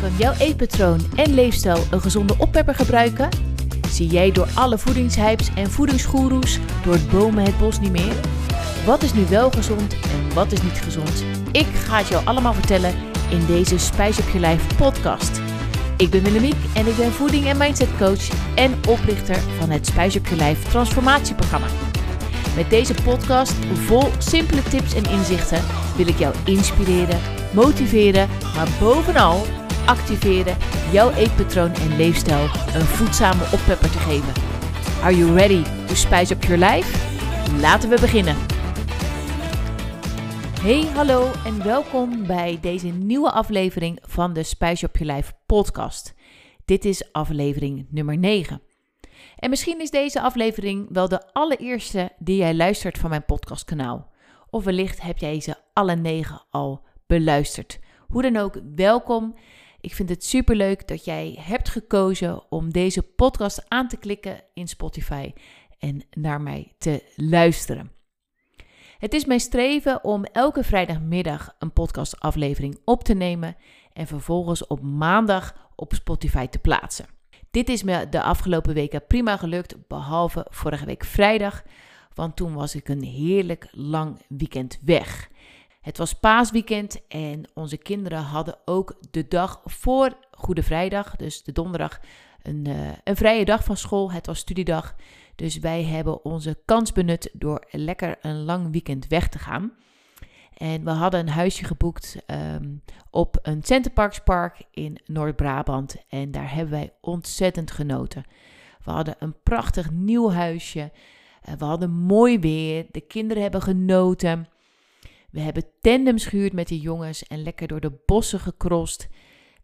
Kan 0.00 0.10
jouw 0.16 0.32
eetpatroon 0.38 1.00
en 1.16 1.34
leefstijl 1.34 1.84
een 1.90 2.00
gezonde 2.00 2.34
oppepper 2.38 2.74
gebruiken? 2.74 3.28
Zie 3.90 4.06
jij 4.08 4.32
door 4.32 4.48
alle 4.54 4.78
voedingshypes 4.78 5.48
en 5.54 5.70
voedingsgoeroes 5.70 6.58
door 6.84 6.92
het 6.92 7.10
bomen 7.10 7.44
het 7.44 7.58
bos 7.58 7.80
niet 7.80 7.92
meer? 7.92 8.14
Wat 8.86 9.02
is 9.02 9.12
nu 9.12 9.26
wel 9.28 9.50
gezond 9.50 9.92
en 9.92 10.34
wat 10.34 10.52
is 10.52 10.62
niet 10.62 10.80
gezond? 10.82 11.24
Ik 11.52 11.66
ga 11.66 11.98
het 11.98 12.08
jou 12.08 12.26
allemaal 12.26 12.54
vertellen 12.54 12.94
in 13.30 13.46
deze 13.46 13.78
Spijs 13.78 14.18
op 14.18 14.28
je 14.28 14.38
lijf 14.38 14.76
podcast. 14.76 15.40
Ik 15.96 16.10
ben 16.10 16.22
Willemiek 16.22 16.64
en 16.74 16.86
ik 16.86 16.96
ben 16.96 17.12
voeding- 17.12 17.46
en 17.46 17.56
mindset 17.56 17.96
coach 17.98 18.54
en 18.54 18.74
oprichter 18.88 19.36
van 19.58 19.70
het 19.70 19.86
Spijs 19.86 20.16
op 20.16 20.26
je 20.26 20.36
lijf 20.36 20.62
transformatieprogramma. 20.62 21.66
Met 22.56 22.70
deze 22.70 22.94
podcast 23.04 23.54
vol 23.74 24.08
simpele 24.18 24.62
tips 24.62 24.94
en 24.94 25.10
inzichten 25.10 25.62
wil 25.96 26.08
ik 26.08 26.18
jou 26.18 26.34
inspireren, 26.44 27.20
motiveren, 27.52 28.28
maar 28.54 28.68
bovenal 28.80 29.46
activeren 29.86 30.56
jouw 30.92 31.10
eetpatroon 31.10 31.72
en 31.72 31.96
leefstijl 31.96 32.42
een 32.74 32.86
voedzame 32.86 33.42
oppepper 33.42 33.90
te 33.90 33.98
geven. 33.98 34.32
Are 35.02 35.16
you 35.16 35.34
ready 35.34 35.62
to 35.86 35.94
spice 35.94 36.34
up 36.34 36.44
your 36.44 36.64
life? 36.64 37.08
Laten 37.60 37.88
we 37.88 38.00
beginnen. 38.00 38.36
Hey, 40.60 40.82
hallo 40.94 41.30
en 41.44 41.64
welkom 41.64 42.26
bij 42.26 42.58
deze 42.60 42.86
nieuwe 42.86 43.30
aflevering 43.30 43.98
van 44.02 44.32
de 44.32 44.42
Spice 44.42 44.84
Up 44.84 44.96
Your 44.96 45.14
Life 45.14 45.32
podcast. 45.46 46.14
Dit 46.64 46.84
is 46.84 47.12
aflevering 47.12 47.86
nummer 47.90 48.18
9. 48.18 48.62
En 49.36 49.50
misschien 49.50 49.80
is 49.80 49.90
deze 49.90 50.20
aflevering 50.20 50.88
wel 50.90 51.08
de 51.08 51.32
allereerste 51.32 52.12
die 52.18 52.36
jij 52.36 52.54
luistert 52.54 52.98
van 52.98 53.10
mijn 53.10 53.24
podcastkanaal. 53.24 54.10
Of 54.50 54.64
wellicht 54.64 55.02
heb 55.02 55.18
jij 55.18 55.40
ze 55.40 55.54
alle 55.72 55.96
negen 55.96 56.42
al 56.50 56.84
beluisterd. 57.06 57.80
Hoe 58.08 58.22
dan 58.22 58.36
ook, 58.36 58.54
welkom. 58.74 59.34
Ik 59.80 59.94
vind 59.94 60.08
het 60.08 60.24
superleuk 60.24 60.88
dat 60.88 61.04
jij 61.04 61.38
hebt 61.40 61.68
gekozen 61.68 62.50
om 62.50 62.72
deze 62.72 63.02
podcast 63.02 63.64
aan 63.68 63.88
te 63.88 63.96
klikken 63.96 64.42
in 64.54 64.68
Spotify 64.68 65.32
en 65.78 66.02
naar 66.10 66.40
mij 66.40 66.72
te 66.78 67.12
luisteren. 67.16 67.92
Het 68.98 69.14
is 69.14 69.24
mijn 69.24 69.40
streven 69.40 70.04
om 70.04 70.24
elke 70.24 70.64
vrijdagmiddag 70.64 71.54
een 71.58 71.72
podcastaflevering 71.72 72.78
op 72.84 73.04
te 73.04 73.14
nemen 73.14 73.56
en 73.92 74.06
vervolgens 74.06 74.66
op 74.66 74.82
maandag 74.82 75.70
op 75.76 75.94
Spotify 75.94 76.46
te 76.46 76.58
plaatsen. 76.58 77.06
Dit 77.50 77.68
is 77.68 77.82
me 77.82 78.08
de 78.08 78.22
afgelopen 78.22 78.74
weken 78.74 79.06
prima 79.06 79.36
gelukt, 79.36 79.88
behalve 79.88 80.46
vorige 80.50 80.86
week 80.86 81.04
vrijdag, 81.04 81.62
want 82.14 82.36
toen 82.36 82.54
was 82.54 82.74
ik 82.74 82.88
een 82.88 83.02
heerlijk 83.02 83.68
lang 83.70 84.18
weekend 84.28 84.78
weg. 84.84 85.30
Het 85.80 85.98
was 85.98 86.12
paasweekend 86.12 87.06
en 87.08 87.50
onze 87.54 87.76
kinderen 87.76 88.22
hadden 88.22 88.58
ook 88.64 88.94
de 89.10 89.28
dag 89.28 89.60
voor 89.64 90.16
Goede 90.30 90.62
Vrijdag, 90.62 91.16
dus 91.16 91.42
de 91.42 91.52
donderdag, 91.52 92.00
een, 92.42 92.64
uh, 92.68 92.88
een 93.04 93.16
vrije 93.16 93.44
dag 93.44 93.64
van 93.64 93.76
school. 93.76 94.12
Het 94.12 94.26
was 94.26 94.38
studiedag. 94.38 94.94
Dus 95.34 95.58
wij 95.58 95.84
hebben 95.84 96.24
onze 96.24 96.58
kans 96.64 96.92
benut 96.92 97.30
door 97.32 97.66
lekker 97.70 98.18
een 98.20 98.44
lang 98.44 98.72
weekend 98.72 99.06
weg 99.06 99.28
te 99.28 99.38
gaan. 99.38 99.72
En 100.56 100.84
we 100.84 100.90
hadden 100.90 101.20
een 101.20 101.28
huisje 101.28 101.64
geboekt 101.64 102.16
um, 102.26 102.82
op 103.10 103.38
een 103.42 103.62
Centerparkspark 103.62 104.62
in 104.70 105.00
Noord-Brabant. 105.04 105.96
En 106.08 106.30
daar 106.30 106.54
hebben 106.54 106.70
wij 106.70 106.92
ontzettend 107.00 107.70
genoten. 107.70 108.24
We 108.84 108.90
hadden 108.90 109.14
een 109.18 109.34
prachtig 109.42 109.90
nieuw 109.90 110.30
huisje. 110.30 110.92
Uh, 111.48 111.54
we 111.54 111.64
hadden 111.64 111.90
mooi 111.90 112.38
weer. 112.38 112.86
De 112.90 113.00
kinderen 113.00 113.42
hebben 113.42 113.62
genoten. 113.62 114.48
We 115.30 115.40
hebben 115.40 115.64
tandems 115.80 116.26
gehuurd 116.26 116.52
met 116.52 116.68
de 116.68 116.80
jongens 116.80 117.22
en 117.22 117.42
lekker 117.42 117.68
door 117.68 117.80
de 117.80 118.02
bossen 118.06 118.40
gekrost. 118.40 119.08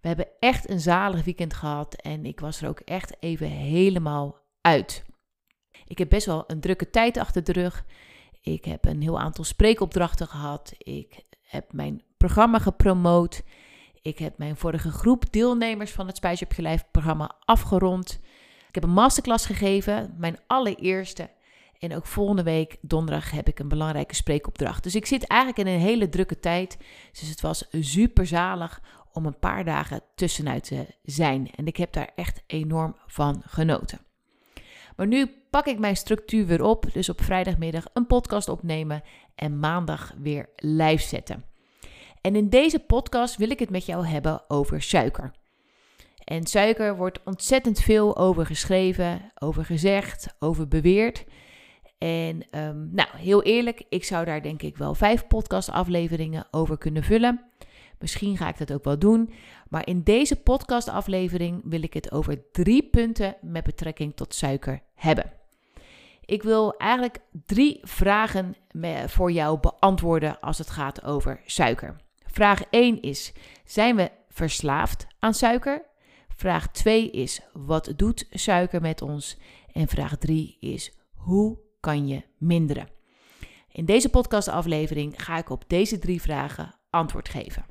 We 0.00 0.08
hebben 0.08 0.28
echt 0.40 0.70
een 0.70 0.80
zalig 0.80 1.24
weekend 1.24 1.54
gehad 1.54 1.94
en 1.94 2.26
ik 2.26 2.40
was 2.40 2.62
er 2.62 2.68
ook 2.68 2.80
echt 2.80 3.16
even 3.20 3.48
helemaal 3.48 4.38
uit. 4.60 5.04
Ik 5.86 5.98
heb 5.98 6.08
best 6.08 6.26
wel 6.26 6.44
een 6.46 6.60
drukke 6.60 6.90
tijd 6.90 7.16
achter 7.16 7.44
de 7.44 7.52
rug. 7.52 7.84
Ik 8.40 8.64
heb 8.64 8.84
een 8.84 9.02
heel 9.02 9.20
aantal 9.20 9.44
spreekopdrachten 9.44 10.26
gehad. 10.26 10.74
Ik 10.78 11.24
heb 11.42 11.72
mijn 11.72 12.02
programma 12.16 12.58
gepromoot. 12.58 13.42
Ik 14.02 14.18
heb 14.18 14.38
mijn 14.38 14.56
vorige 14.56 14.90
groep 14.90 15.32
deelnemers 15.32 15.92
van 15.92 16.06
het 16.06 16.16
Spijs 16.16 16.42
op 16.42 16.52
je 16.52 16.62
Lijf 16.62 16.84
programma 16.90 17.36
afgerond. 17.44 18.20
Ik 18.68 18.74
heb 18.74 18.84
een 18.84 18.90
masterclass 18.90 19.46
gegeven, 19.46 20.14
mijn 20.18 20.38
allereerste. 20.46 21.30
En 21.78 21.94
ook 21.94 22.06
volgende 22.06 22.42
week, 22.42 22.76
donderdag, 22.80 23.30
heb 23.30 23.48
ik 23.48 23.58
een 23.58 23.68
belangrijke 23.68 24.14
spreekopdracht. 24.14 24.82
Dus 24.82 24.94
ik 24.94 25.06
zit 25.06 25.26
eigenlijk 25.26 25.68
in 25.68 25.74
een 25.74 25.80
hele 25.80 26.08
drukke 26.08 26.38
tijd. 26.40 26.78
Dus 27.12 27.28
het 27.28 27.40
was 27.40 27.64
super 27.70 28.26
zalig 28.26 28.80
om 29.12 29.26
een 29.26 29.38
paar 29.38 29.64
dagen 29.64 30.00
tussenuit 30.14 30.64
te 30.64 30.86
zijn. 31.02 31.50
En 31.54 31.66
ik 31.66 31.76
heb 31.76 31.92
daar 31.92 32.10
echt 32.14 32.42
enorm 32.46 32.96
van 33.06 33.42
genoten. 33.46 33.98
Maar 34.96 35.06
nu 35.06 35.30
pak 35.50 35.66
ik 35.66 35.78
mijn 35.78 35.96
structuur 35.96 36.46
weer 36.46 36.62
op. 36.62 36.92
Dus 36.92 37.08
op 37.08 37.22
vrijdagmiddag 37.22 37.84
een 37.92 38.06
podcast 38.06 38.48
opnemen 38.48 39.02
en 39.34 39.58
maandag 39.58 40.14
weer 40.18 40.48
live 40.56 41.02
zetten. 41.02 41.44
En 42.20 42.36
in 42.36 42.48
deze 42.48 42.78
podcast 42.78 43.36
wil 43.36 43.50
ik 43.50 43.58
het 43.58 43.70
met 43.70 43.86
jou 43.86 44.06
hebben 44.06 44.50
over 44.50 44.82
suiker. 44.82 45.32
En 46.24 46.46
suiker 46.46 46.96
wordt 46.96 47.22
ontzettend 47.24 47.80
veel 47.80 48.16
over 48.16 48.46
geschreven, 48.46 49.32
over 49.38 49.64
gezegd, 49.64 50.34
over 50.38 50.68
beweerd. 50.68 51.24
En 51.98 52.46
um, 52.50 52.88
nou, 52.92 53.08
heel 53.16 53.42
eerlijk, 53.42 53.84
ik 53.88 54.04
zou 54.04 54.24
daar 54.24 54.42
denk 54.42 54.62
ik 54.62 54.76
wel 54.76 54.94
vijf 54.94 55.26
podcastafleveringen 55.26 56.46
over 56.50 56.78
kunnen 56.78 57.02
vullen. 57.02 57.44
Misschien 57.98 58.36
ga 58.36 58.48
ik 58.48 58.58
dat 58.58 58.72
ook 58.72 58.84
wel 58.84 58.98
doen. 58.98 59.32
Maar 59.68 59.86
in 59.86 60.02
deze 60.02 60.36
podcastaflevering 60.36 61.60
wil 61.64 61.82
ik 61.82 61.94
het 61.94 62.12
over 62.12 62.50
drie 62.52 62.82
punten 62.82 63.36
met 63.40 63.64
betrekking 63.64 64.16
tot 64.16 64.34
suiker 64.34 64.82
hebben. 64.94 65.32
Ik 66.24 66.42
wil 66.42 66.76
eigenlijk 66.76 67.18
drie 67.46 67.80
vragen 67.82 68.56
voor 69.06 69.32
jou 69.32 69.60
beantwoorden 69.60 70.40
als 70.40 70.58
het 70.58 70.70
gaat 70.70 71.04
over 71.04 71.40
suiker. 71.44 71.96
Vraag 72.26 72.62
1 72.70 73.02
is: 73.02 73.32
zijn 73.64 73.96
we 73.96 74.10
verslaafd 74.28 75.06
aan 75.18 75.34
suiker? 75.34 75.84
Vraag 76.28 76.70
2 76.70 77.10
is: 77.10 77.40
wat 77.52 77.92
doet 77.96 78.26
suiker 78.30 78.80
met 78.80 79.02
ons? 79.02 79.38
En 79.72 79.88
vraag 79.88 80.16
3 80.16 80.56
is: 80.60 80.92
hoe 81.14 81.58
kan 81.86 82.06
je 82.06 82.22
minderen? 82.38 82.88
In 83.72 83.84
deze 83.84 84.08
podcastaflevering 84.08 85.22
ga 85.22 85.38
ik 85.38 85.50
op 85.50 85.64
deze 85.66 85.98
drie 85.98 86.20
vragen 86.20 86.74
antwoord 86.90 87.28
geven. 87.28 87.64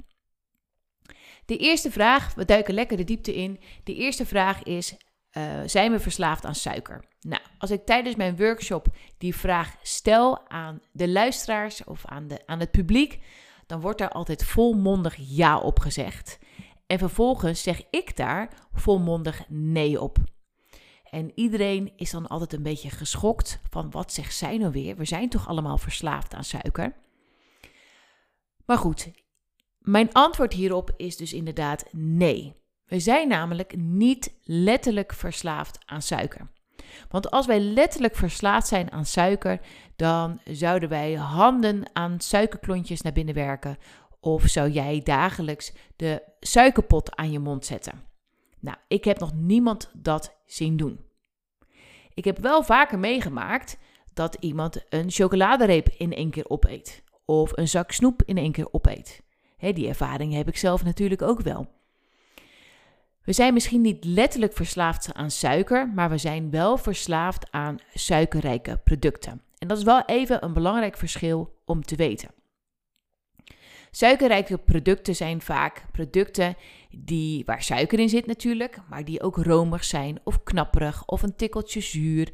De 1.45 1.57
eerste 1.57 1.91
vraag, 1.91 2.33
we 2.33 2.45
duiken 2.45 2.73
lekker 2.73 2.97
de 2.97 3.03
diepte 3.03 3.35
in. 3.35 3.59
De 3.83 3.95
eerste 3.95 4.25
vraag 4.25 4.63
is: 4.63 4.97
uh, 5.37 5.43
zijn 5.65 5.91
we 5.91 5.99
verslaafd 5.99 6.45
aan 6.45 6.55
suiker? 6.55 7.05
Nou, 7.21 7.41
als 7.57 7.71
ik 7.71 7.85
tijdens 7.85 8.15
mijn 8.15 8.37
workshop 8.37 8.87
die 9.17 9.35
vraag 9.35 9.75
stel 9.81 10.49
aan 10.49 10.81
de 10.91 11.09
luisteraars 11.09 11.83
of 11.83 12.05
aan, 12.05 12.27
de, 12.27 12.41
aan 12.45 12.59
het 12.59 12.71
publiek, 12.71 13.19
dan 13.65 13.81
wordt 13.81 13.99
daar 13.99 14.11
altijd 14.11 14.43
volmondig 14.45 15.15
ja 15.17 15.59
op 15.59 15.79
gezegd. 15.79 16.39
En 16.87 16.99
vervolgens 16.99 17.63
zeg 17.63 17.81
ik 17.89 18.17
daar 18.17 18.49
volmondig 18.73 19.43
nee 19.49 20.01
op. 20.01 20.17
En 21.15 21.31
iedereen 21.35 21.93
is 21.95 22.11
dan 22.11 22.27
altijd 22.27 22.53
een 22.53 22.63
beetje 22.63 22.89
geschokt 22.89 23.59
van 23.69 23.91
wat 23.91 24.13
zegt 24.13 24.35
zij 24.35 24.57
nou 24.57 24.71
weer? 24.71 24.95
We 24.95 25.05
zijn 25.05 25.29
toch 25.29 25.47
allemaal 25.47 25.77
verslaafd 25.77 26.33
aan 26.33 26.43
suiker? 26.43 26.95
Maar 28.65 28.77
goed, 28.77 29.11
mijn 29.79 30.11
antwoord 30.11 30.53
hierop 30.53 30.93
is 30.97 31.17
dus 31.17 31.33
inderdaad 31.33 31.85
nee. 31.91 32.55
We 32.85 32.99
zijn 32.99 33.27
namelijk 33.27 33.77
niet 33.77 34.33
letterlijk 34.43 35.13
verslaafd 35.13 35.79
aan 35.85 36.01
suiker. 36.01 36.51
Want 37.09 37.31
als 37.31 37.45
wij 37.45 37.59
letterlijk 37.59 38.15
verslaafd 38.15 38.67
zijn 38.67 38.91
aan 38.91 39.05
suiker, 39.05 39.59
dan 39.95 40.39
zouden 40.43 40.89
wij 40.89 41.13
handen 41.13 41.89
aan 41.93 42.19
suikerklontjes 42.19 43.01
naar 43.01 43.13
binnen 43.13 43.35
werken. 43.35 43.77
Of 44.19 44.43
zou 44.43 44.69
jij 44.69 45.01
dagelijks 45.03 45.73
de 45.95 46.23
suikerpot 46.39 47.15
aan 47.15 47.31
je 47.31 47.39
mond 47.39 47.65
zetten. 47.65 48.13
Nou, 48.65 48.77
ik 48.87 49.03
heb 49.03 49.19
nog 49.19 49.33
niemand 49.33 49.89
dat 49.93 50.35
zien 50.45 50.77
doen. 50.77 50.99
Ik 52.13 52.25
heb 52.25 52.37
wel 52.37 52.63
vaker 52.63 52.99
meegemaakt 52.99 53.77
dat 54.13 54.37
iemand 54.39 54.85
een 54.89 55.11
chocoladereep 55.11 55.87
in 55.97 56.13
één 56.13 56.29
keer 56.29 56.49
opeet. 56.49 57.03
Of 57.25 57.57
een 57.57 57.67
zak 57.67 57.91
snoep 57.91 58.23
in 58.23 58.37
één 58.37 58.51
keer 58.51 58.67
opeet. 58.73 59.23
die 59.57 59.87
ervaring 59.87 60.33
heb 60.33 60.47
ik 60.47 60.57
zelf 60.57 60.83
natuurlijk 60.83 61.21
ook 61.21 61.41
wel. 61.41 61.67
We 63.23 63.33
zijn 63.33 63.53
misschien 63.53 63.81
niet 63.81 64.03
letterlijk 64.03 64.53
verslaafd 64.53 65.13
aan 65.13 65.31
suiker, 65.31 65.89
maar 65.89 66.09
we 66.09 66.17
zijn 66.17 66.49
wel 66.49 66.77
verslaafd 66.77 67.51
aan 67.51 67.77
suikerrijke 67.93 68.77
producten. 68.83 69.41
En 69.57 69.67
dat 69.67 69.77
is 69.77 69.83
wel 69.83 70.05
even 70.05 70.43
een 70.43 70.53
belangrijk 70.53 70.97
verschil 70.97 71.61
om 71.65 71.83
te 71.83 71.95
weten. 71.95 72.29
Suikerrijke 73.95 74.57
producten 74.57 75.15
zijn 75.15 75.41
vaak 75.41 75.85
producten 75.91 76.55
die, 76.89 77.45
waar 77.45 77.63
suiker 77.63 77.99
in 77.99 78.09
zit 78.09 78.25
natuurlijk, 78.25 78.77
maar 78.89 79.05
die 79.05 79.21
ook 79.21 79.37
romig 79.37 79.83
zijn 79.83 80.19
of 80.23 80.43
knapperig 80.43 81.05
of 81.05 81.21
een 81.21 81.35
tikkeltje 81.35 81.81
zuur 81.81 82.33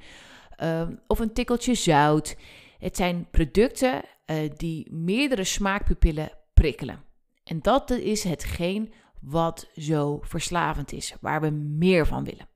uh, 0.64 0.88
of 1.08 1.20
een 1.20 1.34
tikkeltje 1.34 1.74
zout. 1.74 2.36
Het 2.80 2.96
zijn 2.96 3.28
producten 3.32 4.02
uh, 4.26 4.38
die 4.58 4.94
meerdere 4.94 5.44
smaakpupillen 5.44 6.32
prikkelen. 6.54 7.04
En 7.44 7.60
dat 7.62 7.90
is 7.90 8.24
hetgeen 8.24 8.94
wat 9.20 9.70
zo 9.76 10.20
verslavend 10.22 10.92
is, 10.92 11.16
waar 11.20 11.42
we 11.42 11.50
meer 11.50 12.08
van 12.08 12.24
willen. 12.24 12.50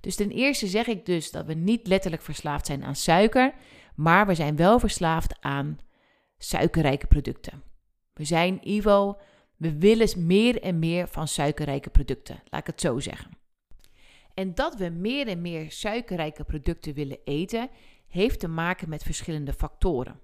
Dus 0.00 0.16
ten 0.16 0.30
eerste 0.30 0.66
zeg 0.66 0.86
ik 0.86 1.06
dus 1.06 1.30
dat 1.30 1.46
we 1.46 1.54
niet 1.54 1.86
letterlijk 1.86 2.22
verslaafd 2.22 2.66
zijn 2.66 2.84
aan 2.84 2.96
suiker, 2.96 3.54
maar 3.94 4.26
we 4.26 4.34
zijn 4.34 4.56
wel 4.56 4.78
verslaafd 4.78 5.36
aan 5.40 5.78
suikerrijke 6.38 7.06
producten. 7.06 7.69
We 8.20 8.26
zijn 8.26 8.68
Ivo, 8.68 9.18
we 9.56 9.78
willen 9.78 10.26
meer 10.26 10.62
en 10.62 10.78
meer 10.78 11.08
van 11.08 11.28
suikerrijke 11.28 11.90
producten, 11.90 12.42
laat 12.50 12.60
ik 12.60 12.66
het 12.66 12.80
zo 12.80 12.98
zeggen. 12.98 13.30
En 14.34 14.54
dat 14.54 14.74
we 14.74 14.88
meer 14.88 15.28
en 15.28 15.40
meer 15.40 15.72
suikerrijke 15.72 16.44
producten 16.44 16.94
willen 16.94 17.18
eten, 17.24 17.68
heeft 18.08 18.40
te 18.40 18.48
maken 18.48 18.88
met 18.88 19.02
verschillende 19.02 19.52
factoren. 19.52 20.20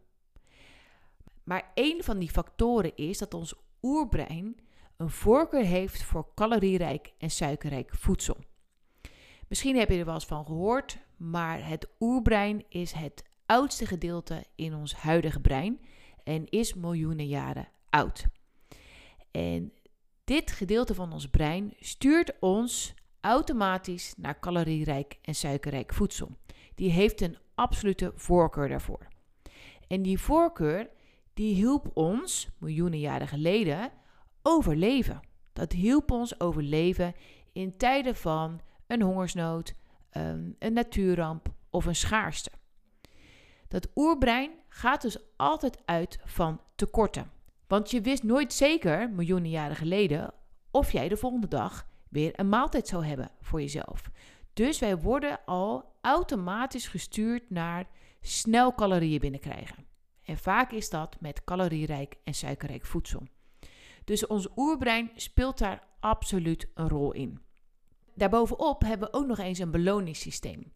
Maar 1.45 1.71
één 1.75 2.05
van 2.05 2.19
die 2.19 2.31
factoren 2.31 2.97
is 2.97 3.19
dat 3.19 3.35
ons 3.35 3.55
oerbrein 3.83 4.57
een 4.97 5.11
voorkeur 5.11 5.65
heeft 5.65 6.03
voor 6.03 6.29
calorierijk 6.35 7.13
en 7.19 7.31
suikerrijk 7.31 7.95
voedsel. 7.95 8.37
Misschien 9.49 9.77
heb 9.77 9.91
je 9.91 9.99
er 9.99 10.05
wel 10.05 10.15
eens 10.15 10.27
van 10.27 10.45
gehoord, 10.45 10.99
maar 11.17 11.69
het 11.69 11.89
oerbrein 12.01 12.65
is 12.69 12.93
het 12.93 13.25
oudste 13.47 13.87
gedeelte 13.87 14.45
in 14.55 14.75
ons 14.75 14.95
huidige 14.95 15.41
brein 15.41 15.81
en 16.25 16.49
is 16.49 16.75
miljoenen 16.75 17.27
jaren 17.27 17.75
oud. 17.97 18.27
En 19.31 19.73
dit 20.25 20.51
gedeelte 20.51 20.95
van 20.95 21.13
ons 21.13 21.29
brein 21.29 21.75
stuurt 21.81 22.33
ons 22.41 22.95
automatisch 23.21 24.15
naar 24.17 24.41
calorierijk 24.41 25.19
en 25.23 25.35
suikerrijk 25.35 25.95
voedsel. 25.95 26.37
Die 26.75 26.91
heeft 26.91 27.21
een 27.21 27.39
absolute 27.55 28.13
voorkeur 28.15 28.69
daarvoor. 28.69 29.07
En 29.89 30.03
die 30.03 30.19
voorkeur 30.19 30.89
die 31.35 31.55
hielp 31.55 31.91
ons 31.95 32.49
miljoenen 32.59 32.99
jaren 32.99 33.29
geleden 33.29 33.91
overleven. 34.43 35.21
Dat 35.53 35.73
hielp 35.73 36.11
ons 36.11 36.41
overleven 36.41 37.15
in 37.53 37.77
tijden 37.77 38.17
van 38.17 38.61
een 38.87 39.03
hongersnood, 39.03 39.75
ehm, 40.11 40.51
een 40.59 40.73
natuurramp 40.73 41.49
of 41.71 41.87
een 41.87 41.97
schaarste. 41.97 42.51
Dat 43.69 43.89
oerbrein 43.95 44.51
gaat 44.69 45.03
dus 45.03 45.19
altijd 45.37 45.79
uit 45.85 46.19
van 46.25 46.61
tekorten. 46.75 47.31
Want 47.67 47.91
je 47.91 48.01
wist 48.01 48.23
nooit 48.23 48.53
zeker, 48.53 49.11
miljoenen 49.11 49.51
jaren 49.51 49.77
geleden, 49.77 50.35
of 50.71 50.93
jij 50.93 51.09
de 51.09 51.17
volgende 51.17 51.49
dag 51.49 51.87
weer 52.09 52.33
een 52.41 52.49
maaltijd 52.49 52.89
zou 52.89 53.05
hebben 53.05 53.31
voor 53.41 53.61
jezelf. 53.61 54.11
Dus 54.53 54.79
wij 54.79 54.99
worden 54.99 55.45
al 55.45 55.97
automatisch 56.01 56.89
gestuurd 56.89 57.51
naar 57.51 57.87
snel 58.21 58.75
calorieën 58.75 59.21
binnenkrijgen. 59.21 59.87
En 60.23 60.37
vaak 60.37 60.73
is 60.73 60.91
dat 60.91 61.21
met 61.21 61.45
calorierijk 61.45 62.17
en 62.25 62.35
suikerrijk 62.35 62.87
voedsel. 62.87 63.23
Dus 64.05 64.27
ons 64.27 64.49
oerbrein 64.57 65.11
speelt 65.15 65.59
daar 65.59 65.83
absoluut 66.01 66.69
een 66.75 66.89
rol 66.89 67.13
in. 67.13 67.41
Daarbovenop 68.15 68.83
hebben 68.83 69.11
we 69.11 69.19
ook 69.19 69.27
nog 69.27 69.39
eens 69.39 69.59
een 69.59 69.71
beloningssysteem. 69.71 70.73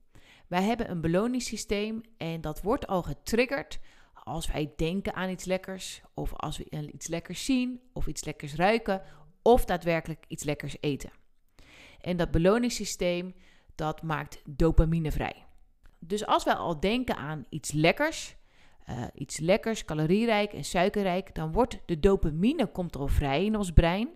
Wij 0.47 0.63
hebben 0.63 0.91
een 0.91 1.01
beloningssysteem 1.01 2.01
en 2.17 2.41
dat 2.41 2.63
wordt 2.63 2.87
al 2.87 3.03
getriggerd 3.03 3.81
als 4.31 4.53
wij 4.53 4.73
denken 4.77 5.15
aan 5.15 5.31
iets 5.31 5.45
lekkers, 5.45 6.03
of 6.15 6.33
als 6.35 6.59
we 6.59 6.91
iets 6.93 7.07
lekkers 7.07 7.45
zien, 7.45 7.81
of 7.93 8.07
iets 8.07 8.25
lekkers 8.25 8.55
ruiken, 8.55 9.03
of 9.43 9.65
daadwerkelijk 9.65 10.25
iets 10.29 10.45
lekkers 10.45 10.77
eten. 10.81 11.11
En 12.01 12.17
dat 12.17 12.31
beloningssysteem, 12.31 13.35
dat 13.75 14.03
maakt 14.03 14.43
dopamine 14.45 15.13
vrij. 15.13 15.45
Dus 15.99 16.27
als 16.27 16.45
wij 16.45 16.55
al 16.55 16.81
denken 16.81 17.17
aan 17.17 17.47
iets 17.49 17.73
lekkers, 17.73 18.37
uh, 18.89 19.05
iets 19.15 19.39
lekkers, 19.39 19.85
calorierijk 19.85 20.53
en 20.53 20.65
suikerrijk, 20.65 21.35
dan 21.35 21.53
wordt 21.53 21.79
de 21.87 22.01
dopamine 22.01 22.67
komt 22.67 22.97
al 22.97 23.09
vrij 23.09 23.45
in 23.45 23.57
ons 23.57 23.73
brein. 23.73 24.09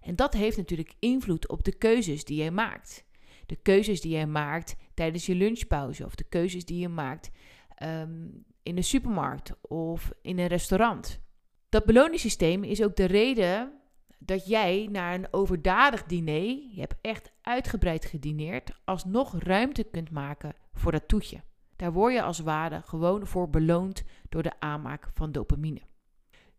En 0.00 0.16
dat 0.16 0.34
heeft 0.34 0.56
natuurlijk 0.56 0.94
invloed 0.98 1.48
op 1.48 1.64
de 1.64 1.74
keuzes 1.74 2.24
die 2.24 2.36
jij 2.36 2.50
maakt. 2.50 3.04
De 3.46 3.56
keuzes 3.56 4.00
die 4.00 4.12
jij 4.12 4.26
maakt 4.26 4.76
tijdens 4.94 5.26
je 5.26 5.34
lunchpauze 5.34 6.04
of 6.04 6.14
de 6.14 6.24
keuzes 6.24 6.64
die 6.64 6.78
je 6.78 6.88
maakt 6.88 7.30
ehm, 7.74 8.28
in 8.62 8.74
de 8.74 8.82
supermarkt 8.82 9.52
of 9.60 10.12
in 10.22 10.38
een 10.38 10.46
restaurant. 10.46 11.20
Dat 11.68 11.84
beloningssysteem 11.84 12.64
is 12.64 12.82
ook 12.82 12.96
de 12.96 13.04
reden 13.04 13.72
dat 14.18 14.46
jij 14.46 14.88
naar 14.90 15.14
een 15.14 15.28
overdadig 15.30 16.04
diner, 16.04 16.58
je 16.74 16.80
hebt 16.80 16.94
echt 17.00 17.32
uitgebreid 17.42 18.04
gedineerd, 18.04 18.70
alsnog 18.84 19.38
ruimte 19.38 19.84
kunt 19.84 20.10
maken 20.10 20.54
voor 20.72 20.92
dat 20.92 21.08
toetje. 21.08 21.42
Daar 21.76 21.92
word 21.92 22.12
je 22.14 22.22
als 22.22 22.38
ware 22.38 22.82
gewoon 22.82 23.26
voor 23.26 23.50
beloond 23.50 24.04
door 24.28 24.42
de 24.42 24.60
aanmaak 24.60 25.08
van 25.14 25.32
dopamine. 25.32 25.80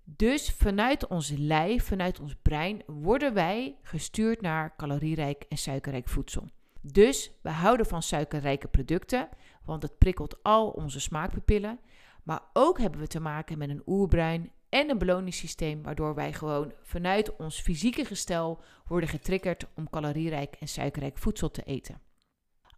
Dus 0.03 0.51
vanuit 0.51 1.07
ons 1.07 1.33
lijf, 1.37 1.83
vanuit 1.83 2.19
ons 2.19 2.35
brein, 2.41 2.83
worden 2.85 3.33
wij 3.33 3.77
gestuurd 3.81 4.41
naar 4.41 4.75
calorierijk 4.75 5.45
en 5.49 5.57
suikerrijk 5.57 6.07
voedsel. 6.07 6.47
Dus 6.81 7.31
we 7.41 7.49
houden 7.49 7.85
van 7.85 8.03
suikerrijke 8.03 8.67
producten, 8.67 9.29
want 9.65 9.83
het 9.83 9.97
prikkelt 9.97 10.43
al 10.43 10.69
onze 10.69 10.99
smaakpapillen. 10.99 11.79
Maar 12.23 12.41
ook 12.53 12.79
hebben 12.79 12.99
we 12.99 13.07
te 13.07 13.19
maken 13.19 13.57
met 13.57 13.69
een 13.69 13.83
oerbrein 13.85 14.51
en 14.69 14.89
een 14.89 14.97
beloningssysteem, 14.97 15.83
waardoor 15.83 16.15
wij 16.15 16.33
gewoon 16.33 16.73
vanuit 16.81 17.35
ons 17.35 17.59
fysieke 17.59 18.05
gestel 18.05 18.61
worden 18.85 19.09
getriggerd 19.09 19.65
om 19.75 19.89
calorierijk 19.89 20.55
en 20.59 20.67
suikerrijk 20.67 21.17
voedsel 21.17 21.51
te 21.51 21.63
eten. 21.63 22.01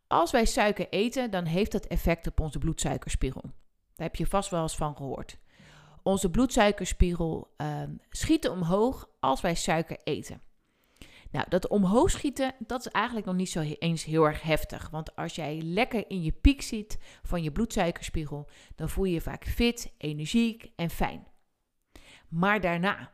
Als 0.08 0.32
wij 0.32 0.46
suiker 0.46 0.90
eten, 0.90 1.32
dan 1.32 1.46
heeft 1.46 1.72
dat 1.72 1.86
effect 1.86 2.28
op 2.28 2.40
onze 2.40 2.60
bloedsuikerspiegel. 2.60 3.42
Daar 3.42 4.08
heb 4.08 4.16
je 4.16 4.28
vast 4.28 4.50
wel 4.50 4.62
eens 4.62 4.76
van 4.76 4.96
gehoord. 4.96 5.38
Onze 6.04 6.30
bloedsuikerspiegel 6.30 7.54
uh, 7.58 7.82
schiet 8.10 8.50
omhoog 8.50 9.10
als 9.20 9.42
wij 9.42 9.56
suiker 9.56 9.98
eten. 10.04 10.42
Nou, 11.34 11.46
dat 11.50 11.68
omhoog 11.68 12.10
schieten, 12.10 12.56
dat 12.60 12.80
is 12.86 12.92
eigenlijk 12.92 13.26
nog 13.26 13.36
niet 13.36 13.50
zo 13.50 13.60
eens 13.60 14.04
heel 14.04 14.26
erg 14.26 14.42
heftig. 14.42 14.90
Want 14.90 15.16
als 15.16 15.36
jij 15.36 15.62
lekker 15.62 16.10
in 16.10 16.24
je 16.24 16.32
piek 16.32 16.62
zit 16.62 16.98
van 17.24 17.44
je 17.44 17.52
bloedsuikerspiegel, 17.52 18.50
dan 18.76 18.90
voel 18.90 19.06
je 19.06 19.14
je 19.14 19.22
vaak 19.22 19.46
fit, 19.46 19.94
energiek 19.98 20.72
en 20.76 20.90
fijn. 20.90 21.28
Maar 22.28 22.62
daarna, 22.62 23.14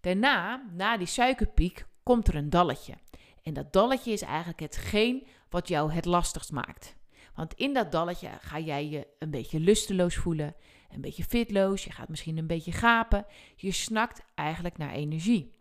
daarna, 0.00 0.64
na 0.72 0.96
die 0.96 1.06
suikerpiek, 1.06 1.86
komt 2.02 2.28
er 2.28 2.34
een 2.34 2.50
dalletje. 2.50 2.94
En 3.42 3.54
dat 3.54 3.72
dalletje 3.72 4.12
is 4.12 4.22
eigenlijk 4.22 4.60
hetgeen 4.60 5.26
wat 5.48 5.68
jou 5.68 5.92
het 5.92 6.04
lastigst 6.04 6.52
maakt. 6.52 6.96
Want 7.34 7.54
in 7.54 7.74
dat 7.74 7.92
dalletje 7.92 8.30
ga 8.40 8.58
jij 8.58 8.88
je 8.88 9.06
een 9.18 9.30
beetje 9.30 9.60
lusteloos 9.60 10.16
voelen, 10.16 10.54
een 10.90 11.00
beetje 11.00 11.24
fitloos, 11.24 11.84
je 11.84 11.92
gaat 11.92 12.08
misschien 12.08 12.38
een 12.38 12.46
beetje 12.46 12.72
gapen. 12.72 13.26
Je 13.56 13.72
snakt 13.72 14.22
eigenlijk 14.34 14.78
naar 14.78 14.92
energie. 14.92 15.54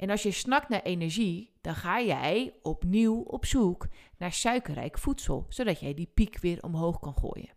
En 0.00 0.10
als 0.10 0.22
je 0.22 0.30
snakt 0.30 0.68
naar 0.68 0.82
energie, 0.82 1.52
dan 1.60 1.74
ga 1.74 2.00
jij 2.00 2.54
opnieuw 2.62 3.20
op 3.20 3.44
zoek 3.44 3.86
naar 4.18 4.32
suikerrijk 4.32 4.98
voedsel, 4.98 5.46
zodat 5.48 5.80
jij 5.80 5.94
die 5.94 6.10
piek 6.14 6.38
weer 6.38 6.62
omhoog 6.62 6.98
kan 6.98 7.14
gooien. 7.14 7.48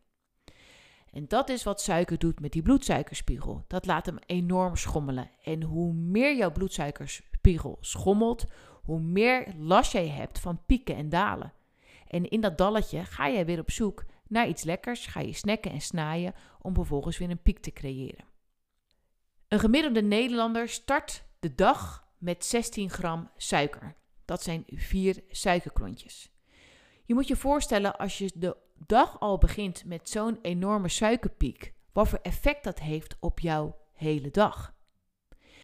En 1.11 1.27
dat 1.27 1.49
is 1.49 1.63
wat 1.63 1.81
suiker 1.81 2.19
doet 2.19 2.39
met 2.39 2.51
die 2.51 2.61
bloedsuikerspiegel. 2.61 3.63
Dat 3.67 3.85
laat 3.85 4.05
hem 4.05 4.17
enorm 4.25 4.75
schommelen. 4.75 5.29
En 5.43 5.63
hoe 5.63 5.93
meer 5.93 6.35
jouw 6.35 6.51
bloedsuikerspiegel 6.51 7.77
schommelt, 7.81 8.45
hoe 8.81 8.99
meer 8.99 9.53
last 9.57 9.91
jij 9.91 10.07
hebt 10.07 10.39
van 10.39 10.65
pieken 10.65 10.95
en 10.95 11.09
dalen. 11.09 11.53
En 12.07 12.29
in 12.29 12.41
dat 12.41 12.57
dalletje 12.57 13.03
ga 13.03 13.29
jij 13.29 13.45
weer 13.45 13.59
op 13.59 13.71
zoek 13.71 14.05
naar 14.27 14.47
iets 14.47 14.63
lekkers, 14.63 15.05
ga 15.05 15.19
je 15.19 15.33
snacken 15.33 15.71
en 15.71 15.81
snaaien 15.81 16.33
om 16.61 16.73
vervolgens 16.73 17.17
weer 17.17 17.29
een 17.29 17.41
piek 17.41 17.59
te 17.59 17.71
creëren. 17.71 18.25
Een 19.47 19.59
gemiddelde 19.59 20.01
Nederlander 20.01 20.69
start 20.69 21.23
de 21.39 21.55
dag 21.55 22.02
met 22.23 22.45
16 22.45 22.89
gram 22.89 23.29
suiker. 23.37 23.95
Dat 24.25 24.43
zijn 24.43 24.63
vier 24.67 25.23
suikerklontjes. 25.29 26.31
Je 27.05 27.13
moet 27.13 27.27
je 27.27 27.35
voorstellen 27.35 27.97
als 27.97 28.17
je 28.17 28.31
de 28.35 28.57
dag 28.85 29.19
al 29.19 29.37
begint 29.37 29.85
met 29.85 30.09
zo'n 30.09 30.39
enorme 30.41 30.89
suikerpiek, 30.89 31.73
wat 31.91 32.07
voor 32.07 32.19
effect 32.21 32.63
dat 32.63 32.79
heeft 32.79 33.15
op 33.19 33.39
jouw 33.39 33.77
hele 33.93 34.31
dag. 34.31 34.73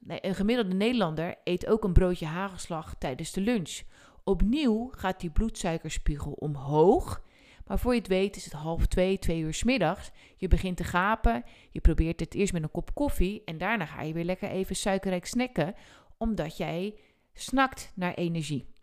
een 0.08 0.36
gemiddelde 0.36 0.74
Nederlander 0.74 1.36
eet 1.44 1.68
ook 1.68 1.84
een 1.84 1.94
broodje 1.94 2.26
hagelslag 2.26 2.96
tijdens 2.98 3.32
de 3.32 3.42
lunch. 3.42 3.82
Opnieuw 4.24 4.90
gaat 4.92 5.20
die 5.20 5.30
bloedsuikerspiegel 5.30 6.32
omhoog. 6.32 7.22
Maar 7.70 7.80
voor 7.80 7.94
je 7.94 8.00
het 8.00 8.08
weet 8.08 8.36
is 8.36 8.44
het 8.44 8.54
half 8.54 8.86
twee, 8.86 9.20
twee 9.20 9.40
uur 9.40 9.62
middags. 9.66 10.12
Je 10.38 10.48
begint 10.48 10.78
te 10.78 10.84
gapen. 10.84 11.44
Je 11.72 11.82
probeert 11.82 12.20
het 12.20 12.34
eerst 12.34 12.54
met 12.54 12.64
een 12.64 12.72
kop 12.72 12.94
koffie. 12.94 13.42
En 13.46 13.58
daarna 13.58 13.86
ga 13.86 14.02
je 14.02 14.14
weer 14.14 14.24
lekker 14.24 14.50
even 14.50 14.76
suikerrijk 14.76 15.26
snacken. 15.26 15.76
Omdat 16.24 16.58
jij 16.58 17.00
snakt 17.34 17.92
naar 17.96 18.14
energie. 18.14 18.74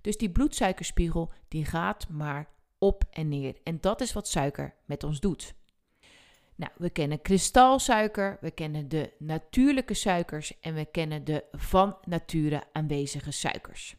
Dus 0.00 0.16
die 0.16 0.30
bloedsuikerspiegel 0.30 1.32
die 1.48 1.64
gaat 1.64 2.08
maar 2.08 2.48
op 2.78 3.04
en 3.10 3.28
neer. 3.28 3.56
En 3.62 3.80
dat 3.80 4.00
is 4.00 4.12
wat 4.12 4.28
suiker 4.28 4.74
met 4.84 5.04
ons 5.04 5.20
doet. 5.20 5.54
Nou, 6.54 6.72
we 6.76 6.90
kennen 6.90 7.22
kristalsuiker, 7.22 8.38
we 8.40 8.50
kennen 8.50 8.88
de 8.88 9.12
natuurlijke 9.18 9.94
suikers 9.94 10.60
en 10.60 10.74
we 10.74 10.84
kennen 10.84 11.24
de 11.24 11.44
van 11.52 11.96
nature 12.04 12.62
aanwezige 12.72 13.30
suikers. 13.30 13.96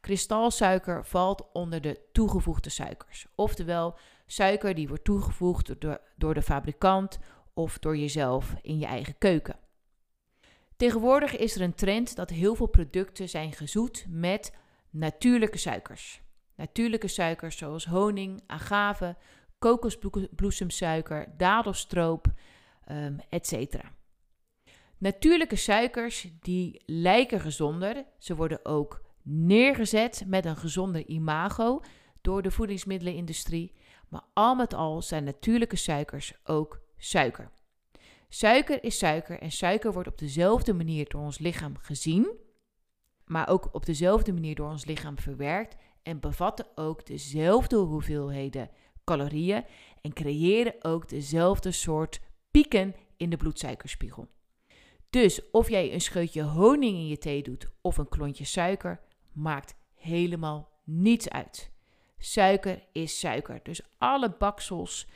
Kristalsuiker 0.00 1.06
valt 1.06 1.52
onder 1.52 1.80
de 1.80 2.00
toegevoegde 2.12 2.70
suikers, 2.70 3.26
oftewel 3.34 3.98
suiker 4.26 4.74
die 4.74 4.88
wordt 4.88 5.04
toegevoegd 5.04 5.80
door, 5.80 6.00
door 6.16 6.34
de 6.34 6.42
fabrikant 6.42 7.18
of 7.54 7.78
door 7.78 7.96
jezelf 7.96 8.54
in 8.62 8.78
je 8.78 8.86
eigen 8.86 9.18
keuken. 9.18 9.56
Tegenwoordig 10.76 11.36
is 11.36 11.54
er 11.54 11.60
een 11.60 11.74
trend 11.74 12.16
dat 12.16 12.30
heel 12.30 12.54
veel 12.54 12.66
producten 12.66 13.28
zijn 13.28 13.52
gezoet 13.52 14.06
met 14.08 14.52
natuurlijke 14.90 15.58
suikers. 15.58 16.20
Natuurlijke 16.54 17.08
suikers 17.08 17.56
zoals 17.56 17.84
honing, 17.84 18.42
agave, 18.46 19.16
kokosbloesemsuiker, 19.58 21.34
dadelstroop, 21.36 22.26
um, 22.90 23.18
etc. 23.28 23.74
Natuurlijke 24.98 25.56
suikers 25.56 26.28
die 26.40 26.82
lijken 26.86 27.40
gezonder. 27.40 28.04
Ze 28.18 28.36
worden 28.36 28.64
ook 28.64 29.04
neergezet 29.22 30.24
met 30.26 30.44
een 30.44 30.56
gezonder 30.56 31.06
imago 31.06 31.80
door 32.20 32.42
de 32.42 32.50
voedingsmiddelenindustrie. 32.50 33.74
Maar 34.08 34.24
al 34.32 34.54
met 34.54 34.74
al 34.74 35.02
zijn 35.02 35.24
natuurlijke 35.24 35.76
suikers 35.76 36.34
ook 36.44 36.80
suiker. 36.96 37.50
Suiker 38.28 38.84
is 38.84 38.98
suiker 38.98 39.38
en 39.38 39.52
suiker 39.52 39.92
wordt 39.92 40.08
op 40.08 40.18
dezelfde 40.18 40.74
manier 40.74 41.08
door 41.08 41.20
ons 41.20 41.38
lichaam 41.38 41.76
gezien, 41.78 42.28
maar 43.24 43.48
ook 43.48 43.68
op 43.72 43.86
dezelfde 43.86 44.32
manier 44.32 44.54
door 44.54 44.70
ons 44.70 44.84
lichaam 44.84 45.18
verwerkt 45.18 45.76
en 46.02 46.20
bevatten 46.20 46.66
ook 46.74 47.06
dezelfde 47.06 47.76
hoeveelheden 47.76 48.70
calorieën 49.04 49.64
en 50.00 50.12
creëren 50.12 50.74
ook 50.80 51.08
dezelfde 51.08 51.72
soort 51.72 52.20
pieken 52.50 52.94
in 53.16 53.30
de 53.30 53.36
bloedsuikerspiegel. 53.36 54.28
Dus 55.10 55.50
of 55.50 55.68
jij 55.68 55.92
een 55.92 56.00
scheutje 56.00 56.42
honing 56.42 56.96
in 56.96 57.06
je 57.06 57.18
thee 57.18 57.42
doet 57.42 57.68
of 57.80 57.96
een 57.96 58.08
klontje 58.08 58.44
suiker, 58.44 59.00
maakt 59.32 59.74
helemaal 59.94 60.70
niets 60.84 61.28
uit. 61.28 61.70
Suiker 62.18 62.82
is 62.92 63.18
suiker. 63.18 63.60
Dus 63.62 63.80
alle 63.98 64.34
baksels, 64.38 65.06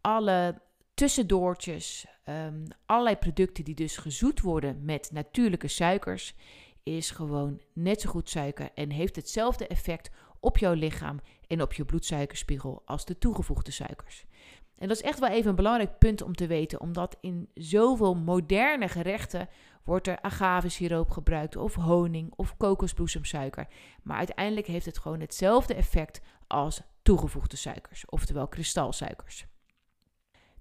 alle 0.00 0.60
tussendoortjes, 0.98 2.06
um, 2.28 2.64
allerlei 2.86 3.16
producten 3.16 3.64
die 3.64 3.74
dus 3.74 3.96
gezoet 3.96 4.40
worden 4.40 4.84
met 4.84 5.10
natuurlijke 5.12 5.68
suikers, 5.68 6.34
is 6.82 7.10
gewoon 7.10 7.60
net 7.72 8.00
zo 8.00 8.10
goed 8.10 8.30
suiker 8.30 8.70
en 8.74 8.90
heeft 8.90 9.16
hetzelfde 9.16 9.66
effect 9.66 10.10
op 10.40 10.58
jouw 10.58 10.72
lichaam 10.72 11.20
en 11.46 11.62
op 11.62 11.72
je 11.72 11.84
bloedsuikerspiegel 11.84 12.82
als 12.84 13.04
de 13.04 13.18
toegevoegde 13.18 13.70
suikers. 13.70 14.24
En 14.78 14.88
dat 14.88 14.96
is 14.96 15.02
echt 15.02 15.18
wel 15.18 15.28
even 15.28 15.50
een 15.50 15.56
belangrijk 15.56 15.98
punt 15.98 16.22
om 16.22 16.34
te 16.34 16.46
weten, 16.46 16.80
omdat 16.80 17.16
in 17.20 17.48
zoveel 17.54 18.14
moderne 18.14 18.88
gerechten 18.88 19.48
wordt 19.84 20.06
er 20.06 20.20
agavesiroop 20.20 21.10
gebruikt 21.10 21.56
of 21.56 21.74
honing 21.74 22.32
of 22.36 22.56
kokosbloesemsuiker. 22.56 23.66
Maar 24.02 24.16
uiteindelijk 24.16 24.66
heeft 24.66 24.86
het 24.86 24.98
gewoon 24.98 25.20
hetzelfde 25.20 25.74
effect 25.74 26.20
als 26.46 26.80
toegevoegde 27.02 27.56
suikers, 27.56 28.04
oftewel 28.06 28.48
kristalsuikers. 28.48 29.46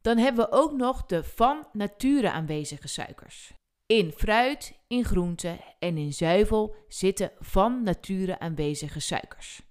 Dan 0.08 0.18
hebben 0.18 0.46
we 0.46 0.56
ook 0.56 0.72
nog 0.72 1.06
de 1.06 1.24
van 1.24 1.68
nature 1.72 2.32
aanwezige 2.32 2.88
suikers. 2.88 3.54
In 3.86 4.12
fruit, 4.12 4.80
in 4.88 5.06
groenten 5.06 5.60
en 5.80 5.98
in 5.98 6.14
zuivel 6.14 6.76
zitten 6.88 7.32
van 7.40 7.84
nature 7.84 8.40
aanwezige 8.40 9.00
suikers. 9.00 9.62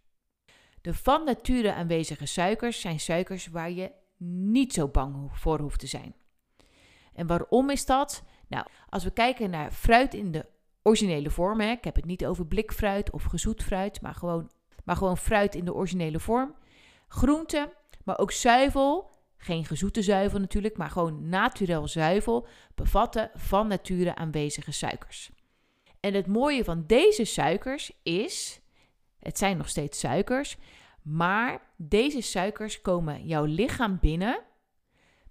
De 0.81 0.95
van 0.95 1.25
nature 1.25 1.73
aanwezige 1.73 2.27
suikers 2.27 2.81
zijn 2.81 3.01
suikers 3.01 3.47
waar 3.47 3.71
je 3.71 3.93
niet 4.19 4.73
zo 4.73 4.89
bang 4.89 5.39
voor 5.39 5.61
hoeft 5.61 5.81
te 5.81 5.87
zijn. 5.87 6.15
En 7.13 7.27
waarom 7.27 7.71
is 7.71 7.87
dat? 7.87 8.23
Nou, 8.49 8.67
als 8.89 9.05
we 9.05 9.11
kijken 9.11 9.51
naar 9.51 9.73
fruit 9.73 10.15
in 10.15 10.33
de 10.33 10.47
originele 10.83 11.31
vorm, 11.31 11.61
hè, 11.61 11.71
ik 11.71 11.85
heb 11.85 11.97
het 11.97 12.05
niet 12.05 12.27
over 12.27 12.47
blikfruit 12.47 13.11
of 13.11 13.25
gezoet 13.25 13.63
fruit, 13.63 14.01
maar 14.01 14.15
gewoon, 14.15 14.51
maar 14.85 14.97
gewoon 14.97 15.19
fruit 15.19 15.55
in 15.55 15.65
de 15.65 15.75
originele 15.75 16.21
vorm. 16.21 16.55
Groenten, 17.09 17.73
maar 18.05 18.19
ook 18.19 18.33
zuivel, 18.33 19.15
geen 19.37 19.65
gezoete 19.65 20.03
zuivel 20.03 20.41
natuurlijk, 20.41 20.77
maar 20.77 20.91
gewoon 20.91 21.29
naturel 21.29 21.89
zuivel, 21.89 22.47
bevatten 22.75 23.31
van 23.35 23.67
nature 23.67 24.15
aanwezige 24.15 24.73
suikers. 24.73 25.31
En 26.01 26.15
het 26.15 26.27
mooie 26.27 26.65
van 26.65 26.85
deze 26.87 27.25
suikers 27.25 27.93
is, 28.03 28.61
het 29.19 29.39
zijn 29.39 29.57
nog 29.57 29.69
steeds 29.69 29.99
suikers, 29.99 30.57
maar 31.03 31.61
deze 31.77 32.21
suikers 32.21 32.81
komen 32.81 33.27
jouw 33.27 33.45
lichaam 33.45 33.99
binnen 34.01 34.43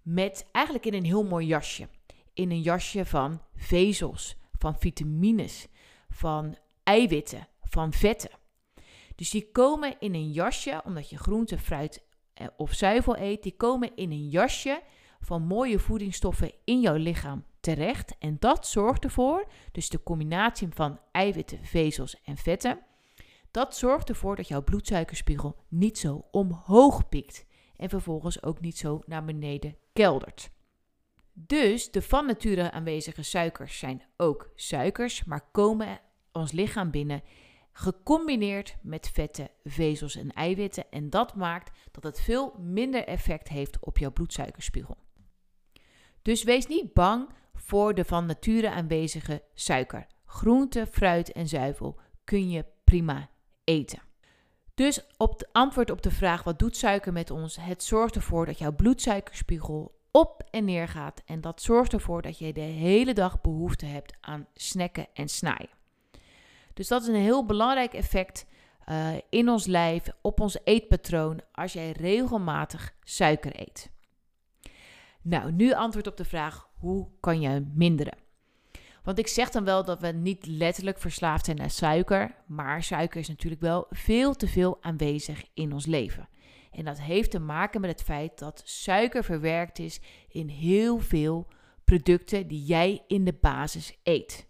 met 0.01 0.45
eigenlijk 0.51 0.85
in 0.85 0.93
een 0.93 1.05
heel 1.05 1.23
mooi 1.23 1.47
jasje. 1.47 1.87
In 2.33 2.51
een 2.51 2.61
jasje 2.61 3.05
van 3.05 3.41
vezels, 3.55 4.35
van 4.57 4.79
vitamines, 4.79 5.67
van 6.09 6.57
eiwitten, 6.83 7.47
van 7.61 7.93
vetten. 7.93 8.29
Dus 9.15 9.29
die 9.29 9.51
komen 9.51 9.95
in 9.99 10.13
een 10.13 10.31
jasje, 10.31 10.81
omdat 10.85 11.09
je 11.09 11.17
groente, 11.17 11.59
fruit 11.59 12.04
of 12.57 12.73
zuivel 12.73 13.17
eet, 13.17 13.43
die 13.43 13.55
komen 13.57 13.95
in 13.95 14.11
een 14.11 14.29
jasje 14.29 14.81
van 15.19 15.41
mooie 15.41 15.79
voedingsstoffen 15.79 16.51
in 16.63 16.79
jouw 16.79 16.95
lichaam 16.95 17.45
terecht. 17.59 18.15
En 18.19 18.35
dat 18.39 18.67
zorgt 18.67 19.03
ervoor, 19.03 19.47
dus 19.71 19.89
de 19.89 20.03
combinatie 20.03 20.67
van 20.73 20.99
eiwitten, 21.11 21.65
vezels 21.65 22.21
en 22.23 22.37
vetten, 22.37 22.79
dat 23.51 23.77
zorgt 23.77 24.09
ervoor 24.09 24.35
dat 24.35 24.47
jouw 24.47 24.63
bloedsuikerspiegel 24.63 25.55
niet 25.67 25.97
zo 25.97 26.25
omhoog 26.31 27.09
piekt 27.09 27.45
en 27.77 27.89
vervolgens 27.89 28.43
ook 28.43 28.61
niet 28.61 28.77
zo 28.77 29.01
naar 29.05 29.25
beneden 29.25 29.77
keldert. 29.93 30.49
Dus 31.33 31.91
de 31.91 32.01
van 32.01 32.25
nature 32.25 32.71
aanwezige 32.71 33.23
suikers 33.23 33.79
zijn 33.79 34.03
ook 34.17 34.49
suikers, 34.55 35.23
maar 35.23 35.49
komen 35.51 35.99
ons 36.31 36.51
lichaam 36.51 36.91
binnen 36.91 37.21
gecombineerd 37.77 38.75
met 38.81 39.09
vetten, 39.09 39.49
vezels 39.63 40.15
en 40.15 40.31
eiwitten. 40.31 40.91
En 40.91 41.09
dat 41.09 41.35
maakt 41.35 41.77
dat 41.91 42.03
het 42.03 42.21
veel 42.21 42.55
minder 42.59 43.03
effect 43.07 43.47
heeft 43.47 43.79
op 43.79 43.97
jouw 43.97 44.11
bloedsuikerspiegel. 44.11 44.97
Dus 46.21 46.43
wees 46.43 46.67
niet 46.67 46.93
bang 46.93 47.29
voor 47.53 47.93
de 47.93 48.05
van 48.05 48.25
nature 48.25 48.69
aanwezige 48.69 49.43
suiker. 49.53 50.07
Groente, 50.25 50.87
fruit 50.91 51.31
en 51.31 51.47
zuivel 51.47 51.99
kun 52.23 52.49
je 52.49 52.65
prima 52.83 53.29
eten. 53.63 54.01
Dus 54.73 55.01
op 55.17 55.39
de 55.39 55.47
antwoord 55.51 55.91
op 55.91 56.01
de 56.01 56.11
vraag 56.11 56.43
wat 56.43 56.59
doet 56.59 56.77
suiker 56.77 57.13
met 57.13 57.31
ons? 57.31 57.55
Het 57.55 57.83
zorgt 57.83 58.15
ervoor 58.15 58.45
dat 58.45 58.57
jouw 58.57 58.75
bloedsuikerspiegel 58.75 59.99
op 60.11 60.43
en 60.49 60.65
neer 60.65 60.87
gaat. 60.87 61.21
En 61.25 61.41
dat 61.41 61.61
zorgt 61.61 61.93
ervoor 61.93 62.21
dat 62.21 62.37
je 62.37 62.53
de 62.53 62.61
hele 62.61 63.13
dag 63.13 63.41
behoefte 63.41 63.85
hebt 63.85 64.13
aan 64.21 64.47
snacken 64.53 65.07
en 65.13 65.29
snijden. 65.29 65.83
Dus 66.75 66.87
dat 66.87 67.01
is 67.01 67.07
een 67.07 67.15
heel 67.15 67.45
belangrijk 67.45 67.93
effect 67.93 68.45
uh, 68.89 69.09
in 69.29 69.49
ons 69.49 69.65
lijf, 69.65 70.03
op 70.21 70.39
ons 70.39 70.57
eetpatroon, 70.63 71.41
als 71.51 71.73
jij 71.73 71.91
regelmatig 71.91 72.95
suiker 73.03 73.59
eet. 73.59 73.89
Nou, 75.21 75.51
nu 75.51 75.73
antwoord 75.73 76.07
op 76.07 76.17
de 76.17 76.25
vraag: 76.25 76.69
hoe 76.79 77.07
kan 77.19 77.41
je 77.41 77.65
minderen? 77.73 78.17
Want 79.03 79.19
ik 79.19 79.27
zeg 79.27 79.49
dan 79.49 79.63
wel 79.63 79.85
dat 79.85 79.99
we 79.99 80.07
niet 80.07 80.45
letterlijk 80.47 80.99
verslaafd 80.99 81.45
zijn 81.45 81.61
aan 81.61 81.69
suiker, 81.69 82.35
maar 82.47 82.83
suiker 82.83 83.19
is 83.19 83.27
natuurlijk 83.27 83.61
wel 83.61 83.85
veel 83.89 84.33
te 84.33 84.47
veel 84.47 84.77
aanwezig 84.81 85.43
in 85.53 85.73
ons 85.73 85.85
leven. 85.85 86.29
En 86.71 86.85
dat 86.85 87.01
heeft 87.01 87.31
te 87.31 87.39
maken 87.39 87.81
met 87.81 87.89
het 87.89 88.03
feit 88.03 88.39
dat 88.39 88.61
suiker 88.65 89.23
verwerkt 89.23 89.79
is 89.79 90.01
in 90.27 90.47
heel 90.47 90.99
veel 90.99 91.47
producten 91.83 92.47
die 92.47 92.63
jij 92.63 93.03
in 93.07 93.23
de 93.23 93.37
basis 93.41 93.97
eet. 94.03 94.47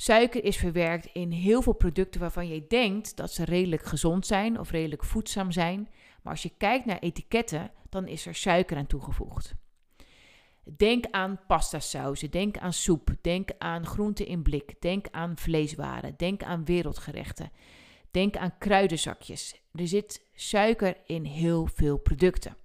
Suiker 0.00 0.44
is 0.44 0.56
verwerkt 0.56 1.08
in 1.12 1.30
heel 1.30 1.62
veel 1.62 1.72
producten 1.72 2.20
waarvan 2.20 2.48
je 2.48 2.66
denkt 2.66 3.16
dat 3.16 3.32
ze 3.32 3.44
redelijk 3.44 3.84
gezond 3.84 4.26
zijn 4.26 4.58
of 4.58 4.70
redelijk 4.70 5.04
voedzaam 5.04 5.52
zijn. 5.52 5.88
Maar 6.22 6.32
als 6.32 6.42
je 6.42 6.52
kijkt 6.56 6.84
naar 6.84 6.98
etiketten, 6.98 7.70
dan 7.88 8.06
is 8.06 8.26
er 8.26 8.34
suiker 8.34 8.76
aan 8.76 8.86
toegevoegd. 8.86 9.54
Denk 10.76 11.04
aan 11.10 11.40
pastasauzen, 11.46 12.30
denk 12.30 12.58
aan 12.58 12.72
soep, 12.72 13.10
denk 13.20 13.50
aan 13.58 13.86
groenten 13.86 14.26
in 14.26 14.42
blik, 14.42 14.80
denk 14.80 15.06
aan 15.10 15.38
vleeswaren, 15.38 16.14
denk 16.16 16.42
aan 16.42 16.64
wereldgerechten, 16.64 17.50
denk 18.10 18.36
aan 18.36 18.58
kruidenzakjes. 18.58 19.60
Er 19.74 19.88
zit 19.88 20.26
suiker 20.34 20.96
in 21.06 21.24
heel 21.24 21.66
veel 21.66 21.98
producten. 21.98 22.56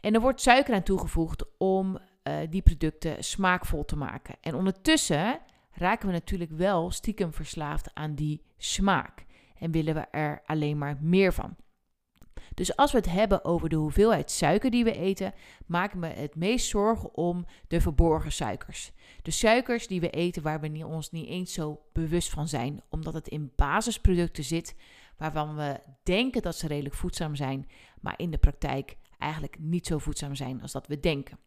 En 0.00 0.14
er 0.14 0.20
wordt 0.20 0.40
suiker 0.40 0.74
aan 0.74 0.82
toegevoegd 0.82 1.44
om 1.58 1.98
uh, 1.98 2.36
die 2.50 2.62
producten 2.62 3.24
smaakvol 3.24 3.84
te 3.84 3.96
maken. 3.96 4.34
En 4.40 4.54
ondertussen 4.54 5.40
raken 5.74 6.06
we 6.06 6.12
natuurlijk 6.12 6.50
wel 6.50 6.90
stiekem 6.90 7.32
verslaafd 7.32 7.94
aan 7.94 8.14
die 8.14 8.42
smaak 8.56 9.24
en 9.58 9.70
willen 9.70 9.94
we 9.94 10.00
er 10.00 10.42
alleen 10.46 10.78
maar 10.78 10.96
meer 11.00 11.32
van. 11.32 11.56
Dus 12.54 12.76
als 12.76 12.92
we 12.92 12.98
het 12.98 13.10
hebben 13.10 13.44
over 13.44 13.68
de 13.68 13.76
hoeveelheid 13.76 14.30
suiker 14.30 14.70
die 14.70 14.84
we 14.84 14.96
eten, 14.96 15.34
maken 15.66 16.00
we 16.00 16.06
het 16.06 16.36
meest 16.36 16.68
zorgen 16.68 17.14
om 17.14 17.46
de 17.68 17.80
verborgen 17.80 18.32
suikers. 18.32 18.92
De 19.22 19.30
suikers 19.30 19.86
die 19.86 20.00
we 20.00 20.10
eten 20.10 20.42
waar 20.42 20.60
we 20.60 20.86
ons 20.86 21.10
niet 21.10 21.28
eens 21.28 21.52
zo 21.52 21.80
bewust 21.92 22.30
van 22.30 22.48
zijn, 22.48 22.82
omdat 22.88 23.14
het 23.14 23.28
in 23.28 23.52
basisproducten 23.56 24.44
zit 24.44 24.76
waarvan 25.16 25.56
we 25.56 25.80
denken 26.02 26.42
dat 26.42 26.56
ze 26.56 26.66
redelijk 26.66 26.94
voedzaam 26.94 27.34
zijn, 27.34 27.68
maar 28.00 28.14
in 28.16 28.30
de 28.30 28.38
praktijk 28.38 28.96
eigenlijk 29.18 29.58
niet 29.58 29.86
zo 29.86 29.98
voedzaam 29.98 30.34
zijn 30.34 30.62
als 30.62 30.72
dat 30.72 30.86
we 30.86 31.00
denken. 31.00 31.38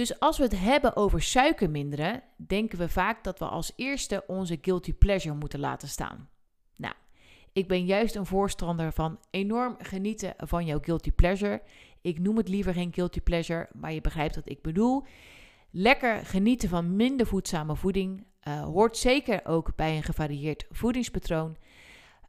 Dus 0.00 0.20
als 0.20 0.38
we 0.38 0.44
het 0.44 0.58
hebben 0.58 0.96
over 0.96 1.22
suiker 1.22 1.70
minderen, 1.70 2.22
denken 2.36 2.78
we 2.78 2.88
vaak 2.88 3.24
dat 3.24 3.38
we 3.38 3.44
als 3.44 3.72
eerste 3.76 4.24
onze 4.26 4.58
guilty 4.60 4.94
pleasure 4.94 5.34
moeten 5.34 5.60
laten 5.60 5.88
staan. 5.88 6.28
Nou, 6.76 6.94
ik 7.52 7.68
ben 7.68 7.84
juist 7.84 8.14
een 8.14 8.26
voorstander 8.26 8.92
van 8.92 9.18
enorm 9.30 9.76
genieten 9.78 10.34
van 10.36 10.66
jouw 10.66 10.78
guilty 10.82 11.10
pleasure. 11.10 11.62
Ik 12.00 12.18
noem 12.18 12.36
het 12.36 12.48
liever 12.48 12.74
geen 12.74 12.92
guilty 12.92 13.20
pleasure, 13.20 13.68
maar 13.72 13.92
je 13.92 14.00
begrijpt 14.00 14.34
wat 14.34 14.48
ik 14.48 14.62
bedoel. 14.62 15.04
Lekker 15.70 16.26
genieten 16.26 16.68
van 16.68 16.96
minder 16.96 17.26
voedzame 17.26 17.76
voeding 17.76 18.26
uh, 18.48 18.64
hoort 18.64 18.96
zeker 18.96 19.40
ook 19.44 19.76
bij 19.76 19.96
een 19.96 20.02
gevarieerd 20.02 20.66
voedingspatroon. 20.70 21.56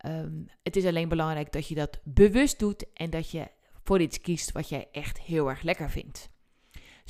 Um, 0.06 0.48
het 0.64 0.76
is 0.76 0.86
alleen 0.86 1.10
belangrijk 1.10 1.52
dat 1.52 1.68
je 1.68 1.76
dat 1.76 2.00
bewust 2.04 2.60
doet 2.60 2.86
en 2.94 3.10
dat 3.10 3.32
je 3.32 3.48
voor 3.84 4.02
iets 4.02 4.22
kiest 4.22 4.52
wat 4.52 4.70
jij 4.70 4.88
echt 4.92 5.20
heel 5.20 5.50
erg 5.50 5.62
lekker 5.62 5.90
vindt. 5.90 6.30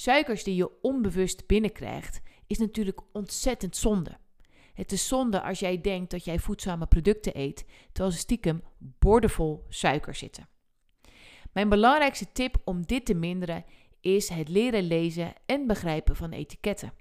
Suikers 0.01 0.43
die 0.43 0.55
je 0.55 0.81
onbewust 0.81 1.47
binnenkrijgt, 1.47 2.21
is 2.47 2.57
natuurlijk 2.57 3.01
ontzettend 3.11 3.75
zonde. 3.75 4.17
Het 4.73 4.91
is 4.91 5.07
zonde 5.07 5.41
als 5.41 5.59
jij 5.59 5.81
denkt 5.81 6.11
dat 6.11 6.25
jij 6.25 6.39
voedzame 6.39 6.85
producten 6.85 7.37
eet, 7.39 7.65
terwijl 7.91 8.13
ze 8.13 8.19
stiekem 8.19 8.63
bordenvol 8.77 9.65
suiker 9.69 10.15
zitten. 10.15 10.47
Mijn 11.51 11.69
belangrijkste 11.69 12.31
tip 12.31 12.61
om 12.63 12.85
dit 12.85 13.05
te 13.05 13.13
minderen 13.13 13.65
is 13.99 14.29
het 14.29 14.49
leren 14.49 14.83
lezen 14.83 15.33
en 15.45 15.67
begrijpen 15.67 16.15
van 16.15 16.31
etiketten. 16.31 16.93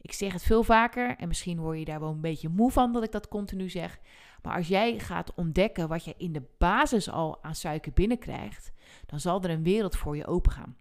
Ik 0.00 0.12
zeg 0.12 0.32
het 0.32 0.42
veel 0.42 0.62
vaker 0.62 1.16
en 1.16 1.28
misschien 1.28 1.60
word 1.60 1.78
je 1.78 1.84
daar 1.84 2.00
wel 2.00 2.10
een 2.10 2.20
beetje 2.20 2.48
moe 2.48 2.70
van 2.70 2.92
dat 2.92 3.02
ik 3.02 3.12
dat 3.12 3.28
continu 3.28 3.68
zeg. 3.68 4.00
Maar 4.42 4.56
als 4.56 4.68
jij 4.68 4.98
gaat 4.98 5.34
ontdekken 5.34 5.88
wat 5.88 6.04
je 6.04 6.14
in 6.16 6.32
de 6.32 6.42
basis 6.58 7.10
al 7.10 7.42
aan 7.42 7.54
suiker 7.54 7.92
binnenkrijgt, 7.92 8.72
dan 9.06 9.20
zal 9.20 9.42
er 9.42 9.50
een 9.50 9.62
wereld 9.62 9.96
voor 9.96 10.16
je 10.16 10.26
opengaan. 10.26 10.76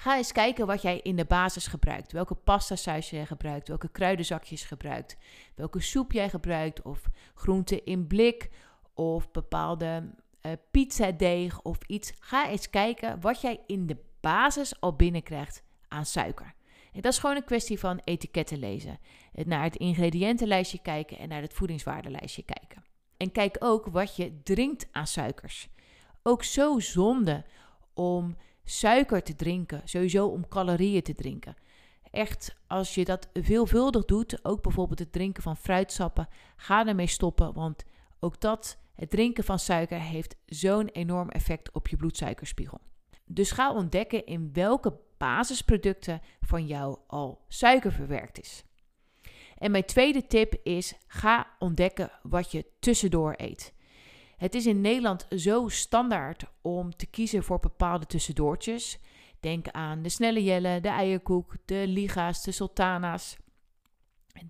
Ga 0.00 0.16
eens 0.16 0.32
kijken 0.32 0.66
wat 0.66 0.82
jij 0.82 1.00
in 1.02 1.16
de 1.16 1.24
basis 1.24 1.66
gebruikt. 1.66 2.12
Welke 2.12 2.34
pasta 2.34 2.76
saus 2.76 3.10
jij 3.10 3.26
gebruikt, 3.26 3.68
welke 3.68 3.88
kruidenzakjes 3.88 4.64
gebruikt, 4.64 5.16
welke 5.54 5.80
soep 5.80 6.12
jij 6.12 6.28
gebruikt, 6.28 6.82
of 6.82 7.02
groenten 7.34 7.84
in 7.84 8.06
blik, 8.06 8.50
of 8.94 9.30
bepaalde 9.30 10.14
uh, 10.42 10.52
pizzadeeg 10.70 11.62
of 11.62 11.78
iets. 11.86 12.12
Ga 12.18 12.48
eens 12.48 12.70
kijken 12.70 13.20
wat 13.20 13.40
jij 13.40 13.60
in 13.66 13.86
de 13.86 13.96
basis 14.20 14.80
al 14.80 14.96
binnenkrijgt 14.96 15.62
aan 15.88 16.06
suiker. 16.06 16.54
En 16.92 17.00
dat 17.00 17.12
is 17.12 17.18
gewoon 17.18 17.36
een 17.36 17.44
kwestie 17.44 17.78
van 17.78 18.00
etiketten 18.04 18.58
lezen. 18.58 18.98
Naar 19.32 19.62
het 19.62 19.76
ingrediëntenlijstje 19.76 20.82
kijken 20.82 21.18
en 21.18 21.28
naar 21.28 21.42
het 21.42 21.54
voedingswaardelijstje 21.54 22.42
kijken. 22.42 22.84
En 23.16 23.32
kijk 23.32 23.56
ook 23.58 23.86
wat 23.86 24.16
je 24.16 24.42
drinkt 24.42 24.88
aan 24.92 25.06
suikers. 25.06 25.68
Ook 26.22 26.44
zo 26.44 26.78
zonde 26.78 27.44
om 27.94 28.36
suiker 28.70 29.22
te 29.22 29.34
drinken, 29.34 29.82
sowieso 29.84 30.26
om 30.26 30.48
calorieën 30.48 31.02
te 31.02 31.14
drinken. 31.14 31.56
Echt, 32.10 32.56
als 32.66 32.94
je 32.94 33.04
dat 33.04 33.28
veelvuldig 33.32 34.04
doet, 34.04 34.44
ook 34.44 34.62
bijvoorbeeld 34.62 34.98
het 34.98 35.12
drinken 35.12 35.42
van 35.42 35.56
fruitsappen, 35.56 36.28
ga 36.56 36.86
ermee 36.86 37.06
stoppen, 37.06 37.52
want 37.52 37.84
ook 38.20 38.40
dat, 38.40 38.78
het 38.94 39.10
drinken 39.10 39.44
van 39.44 39.58
suiker, 39.58 40.00
heeft 40.00 40.36
zo'n 40.46 40.88
enorm 40.88 41.28
effect 41.28 41.72
op 41.72 41.88
je 41.88 41.96
bloedsuikerspiegel. 41.96 42.80
Dus 43.24 43.50
ga 43.50 43.72
ontdekken 43.72 44.26
in 44.26 44.52
welke 44.52 44.98
basisproducten 45.18 46.20
van 46.40 46.66
jou 46.66 46.98
al 47.06 47.44
suiker 47.48 47.92
verwerkt 47.92 48.40
is. 48.40 48.64
En 49.58 49.70
mijn 49.70 49.84
tweede 49.84 50.26
tip 50.26 50.54
is: 50.62 50.94
ga 51.06 51.46
ontdekken 51.58 52.10
wat 52.22 52.52
je 52.52 52.66
tussendoor 52.78 53.34
eet. 53.36 53.72
Het 54.38 54.54
is 54.54 54.66
in 54.66 54.80
Nederland 54.80 55.26
zo 55.36 55.68
standaard 55.68 56.44
om 56.62 56.96
te 56.96 57.06
kiezen 57.06 57.42
voor 57.42 57.58
bepaalde 57.58 58.06
tussendoortjes. 58.06 58.98
Denk 59.40 59.68
aan 59.68 60.02
de 60.02 60.08
snelle 60.08 60.42
jellen, 60.42 60.82
de 60.82 60.88
eierkoek, 60.88 61.56
de 61.64 61.84
liga's, 61.86 62.42
de 62.42 62.52
sultana's. 62.52 63.36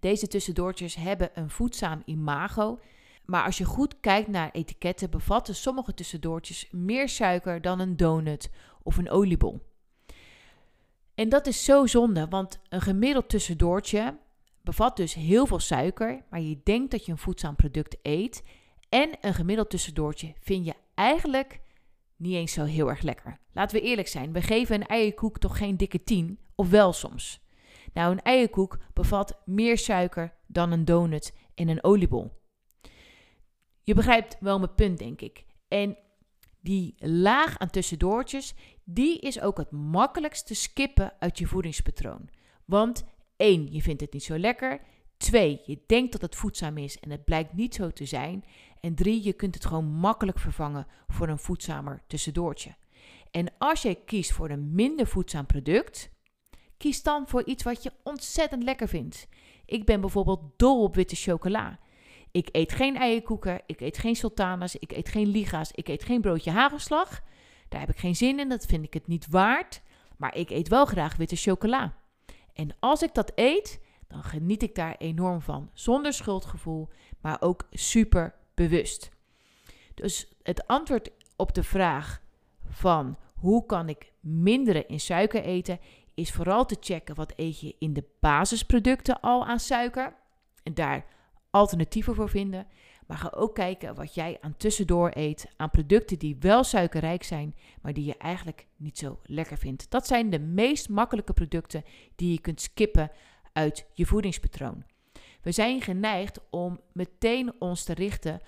Deze 0.00 0.28
tussendoortjes 0.28 0.94
hebben 0.94 1.30
een 1.34 1.50
voedzaam 1.50 2.02
imago. 2.04 2.78
Maar 3.24 3.44
als 3.44 3.58
je 3.58 3.64
goed 3.64 4.00
kijkt 4.00 4.28
naar 4.28 4.50
etiketten, 4.50 5.10
bevatten 5.10 5.54
sommige 5.54 5.94
tussendoortjes 5.94 6.68
meer 6.70 7.08
suiker 7.08 7.60
dan 7.60 7.80
een 7.80 7.96
donut 7.96 8.50
of 8.82 8.96
een 8.96 9.10
oliebol. 9.10 9.60
En 11.14 11.28
dat 11.28 11.46
is 11.46 11.64
zo 11.64 11.86
zonde, 11.86 12.26
want 12.28 12.60
een 12.68 12.80
gemiddeld 12.80 13.28
tussendoortje 13.28 14.18
bevat 14.62 14.96
dus 14.96 15.14
heel 15.14 15.46
veel 15.46 15.58
suiker, 15.58 16.24
maar 16.30 16.40
je 16.40 16.60
denkt 16.64 16.90
dat 16.90 17.04
je 17.04 17.12
een 17.12 17.18
voedzaam 17.18 17.56
product 17.56 17.96
eet. 18.02 18.42
En 18.88 19.16
een 19.20 19.34
gemiddeld 19.34 19.70
tussendoortje 19.70 20.34
vind 20.40 20.64
je 20.64 20.74
eigenlijk 20.94 21.60
niet 22.16 22.34
eens 22.34 22.52
zo 22.52 22.64
heel 22.64 22.88
erg 22.88 23.02
lekker. 23.02 23.40
Laten 23.52 23.76
we 23.76 23.86
eerlijk 23.86 24.08
zijn, 24.08 24.32
we 24.32 24.42
geven 24.42 24.74
een 24.74 24.86
eierkoek 24.86 25.38
toch 25.38 25.56
geen 25.56 25.76
dikke 25.76 26.04
10, 26.04 26.38
of 26.54 26.70
wel 26.70 26.92
soms. 26.92 27.46
Nou, 27.92 28.12
een 28.12 28.22
eierkoek 28.22 28.78
bevat 28.92 29.42
meer 29.44 29.78
suiker 29.78 30.34
dan 30.46 30.72
een 30.72 30.84
donut 30.84 31.34
en 31.54 31.68
een 31.68 31.84
oliebol. 31.84 32.32
Je 33.82 33.94
begrijpt 33.94 34.36
wel 34.40 34.58
mijn 34.58 34.74
punt, 34.74 34.98
denk 34.98 35.20
ik. 35.20 35.44
En 35.68 35.96
die 36.60 36.94
laag 36.98 37.58
aan 37.58 37.70
tussendoortjes, 37.70 38.54
die 38.84 39.18
is 39.18 39.40
ook 39.40 39.56
het 39.56 39.70
makkelijkst 39.70 40.46
te 40.46 40.54
skippen 40.54 41.12
uit 41.18 41.38
je 41.38 41.46
voedingspatroon. 41.46 42.28
Want 42.64 43.04
één, 43.36 43.72
je 43.72 43.82
vindt 43.82 44.00
het 44.00 44.12
niet 44.12 44.24
zo 44.24 44.38
lekker. 44.38 44.80
Twee, 45.18 45.60
je 45.64 45.80
denkt 45.86 46.12
dat 46.12 46.20
het 46.20 46.36
voedzaam 46.36 46.78
is 46.78 46.98
en 46.98 47.10
het 47.10 47.24
blijkt 47.24 47.52
niet 47.52 47.74
zo 47.74 47.90
te 47.90 48.04
zijn. 48.04 48.44
En 48.80 48.94
drie, 48.94 49.24
je 49.24 49.32
kunt 49.32 49.54
het 49.54 49.66
gewoon 49.66 49.84
makkelijk 49.84 50.38
vervangen 50.38 50.86
voor 51.08 51.28
een 51.28 51.38
voedzamer 51.38 52.02
tussendoortje. 52.06 52.76
En 53.30 53.52
als 53.58 53.82
jij 53.82 53.94
kiest 53.94 54.32
voor 54.32 54.50
een 54.50 54.74
minder 54.74 55.06
voedzaam 55.06 55.46
product, 55.46 56.10
kies 56.76 57.02
dan 57.02 57.28
voor 57.28 57.44
iets 57.44 57.62
wat 57.62 57.82
je 57.82 57.92
ontzettend 58.02 58.62
lekker 58.62 58.88
vindt. 58.88 59.28
Ik 59.64 59.84
ben 59.84 60.00
bijvoorbeeld 60.00 60.40
dol 60.56 60.82
op 60.82 60.94
witte 60.94 61.16
chocola. 61.16 61.78
Ik 62.30 62.48
eet 62.52 62.72
geen 62.72 62.96
eierkoeken, 62.96 63.62
ik 63.66 63.80
eet 63.80 63.98
geen 63.98 64.16
sultanas, 64.16 64.76
ik 64.76 64.92
eet 64.92 65.08
geen 65.08 65.28
liga's, 65.28 65.70
ik 65.72 65.88
eet 65.88 66.04
geen 66.04 66.20
broodje 66.20 66.50
hagelslag. 66.50 67.22
Daar 67.68 67.80
heb 67.80 67.90
ik 67.90 67.98
geen 67.98 68.16
zin 68.16 68.38
in, 68.38 68.48
dat 68.48 68.66
vind 68.66 68.84
ik 68.84 68.94
het 68.94 69.06
niet 69.06 69.26
waard. 69.30 69.82
Maar 70.16 70.36
ik 70.36 70.50
eet 70.50 70.68
wel 70.68 70.84
graag 70.84 71.16
witte 71.16 71.36
chocola. 71.36 71.96
En 72.52 72.76
als 72.78 73.02
ik 73.02 73.14
dat 73.14 73.32
eet, 73.34 73.80
dan 74.08 74.22
geniet 74.22 74.62
ik 74.62 74.74
daar 74.74 74.94
enorm 74.98 75.40
van. 75.40 75.70
Zonder 75.72 76.12
schuldgevoel, 76.12 76.88
maar 77.20 77.36
ook 77.40 77.66
super 77.70 78.34
bewust. 78.54 79.10
Dus 79.94 80.32
het 80.42 80.66
antwoord 80.66 81.10
op 81.36 81.54
de 81.54 81.62
vraag 81.62 82.22
van 82.64 83.16
hoe 83.34 83.66
kan 83.66 83.88
ik 83.88 84.12
minderen 84.20 84.88
in 84.88 85.00
suiker 85.00 85.42
eten, 85.42 85.78
is 86.14 86.32
vooral 86.32 86.66
te 86.66 86.76
checken 86.80 87.14
wat 87.14 87.32
eet 87.36 87.60
je 87.60 87.74
in 87.78 87.92
de 87.92 88.04
basisproducten 88.20 89.20
al 89.20 89.46
aan 89.46 89.60
suiker. 89.60 90.14
En 90.62 90.74
daar 90.74 91.04
alternatieven 91.50 92.14
voor 92.14 92.28
vinden. 92.28 92.66
Maar 93.06 93.16
ga 93.16 93.32
ook 93.34 93.54
kijken 93.54 93.94
wat 93.94 94.14
jij 94.14 94.38
aan 94.40 94.56
tussendoor 94.56 95.10
eet 95.14 95.52
aan 95.56 95.70
producten 95.70 96.18
die 96.18 96.36
wel 96.40 96.64
suikerrijk 96.64 97.22
zijn, 97.22 97.54
maar 97.82 97.92
die 97.92 98.04
je 98.04 98.16
eigenlijk 98.16 98.66
niet 98.76 98.98
zo 98.98 99.18
lekker 99.22 99.58
vindt. 99.58 99.90
Dat 99.90 100.06
zijn 100.06 100.30
de 100.30 100.38
meest 100.38 100.88
makkelijke 100.88 101.32
producten 101.32 101.84
die 102.16 102.32
je 102.32 102.40
kunt 102.40 102.60
skippen 102.60 103.10
uit 103.58 103.86
je 103.92 104.06
voedingspatroon. 104.06 104.84
We 105.42 105.52
zijn 105.52 105.80
geneigd 105.80 106.40
om 106.50 106.80
meteen 106.92 107.52
ons 107.58 107.84
te 107.84 107.94
richten 107.94 108.40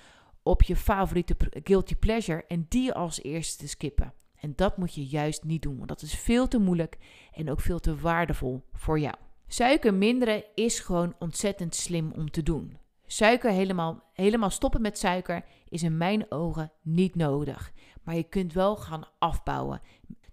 op 0.42 0.62
je 0.62 0.76
favoriete 0.76 1.36
guilty 1.64 1.94
pleasure 1.94 2.44
en 2.48 2.66
die 2.68 2.92
als 2.92 3.22
eerste 3.22 3.58
te 3.58 3.68
skippen. 3.68 4.12
En 4.36 4.52
dat 4.56 4.76
moet 4.76 4.94
je 4.94 5.06
juist 5.06 5.44
niet 5.44 5.62
doen, 5.62 5.76
want 5.76 5.88
dat 5.88 6.02
is 6.02 6.14
veel 6.14 6.48
te 6.48 6.58
moeilijk 6.58 6.98
en 7.32 7.50
ook 7.50 7.60
veel 7.60 7.80
te 7.80 7.96
waardevol 7.96 8.62
voor 8.72 8.98
jou. 8.98 9.14
Suiker 9.46 9.94
minderen 9.94 10.44
is 10.54 10.80
gewoon 10.80 11.14
ontzettend 11.18 11.74
slim 11.74 12.12
om 12.12 12.30
te 12.30 12.42
doen. 12.42 12.78
Suiker 13.06 13.50
helemaal, 13.50 14.02
helemaal 14.12 14.50
stoppen 14.50 14.80
met 14.80 14.98
suiker 14.98 15.44
is 15.68 15.82
in 15.82 15.96
mijn 15.96 16.30
ogen 16.32 16.72
niet 16.82 17.14
nodig. 17.14 17.72
Maar 18.02 18.14
je 18.14 18.22
kunt 18.22 18.52
wel 18.52 18.76
gaan 18.76 19.08
afbouwen 19.18 19.80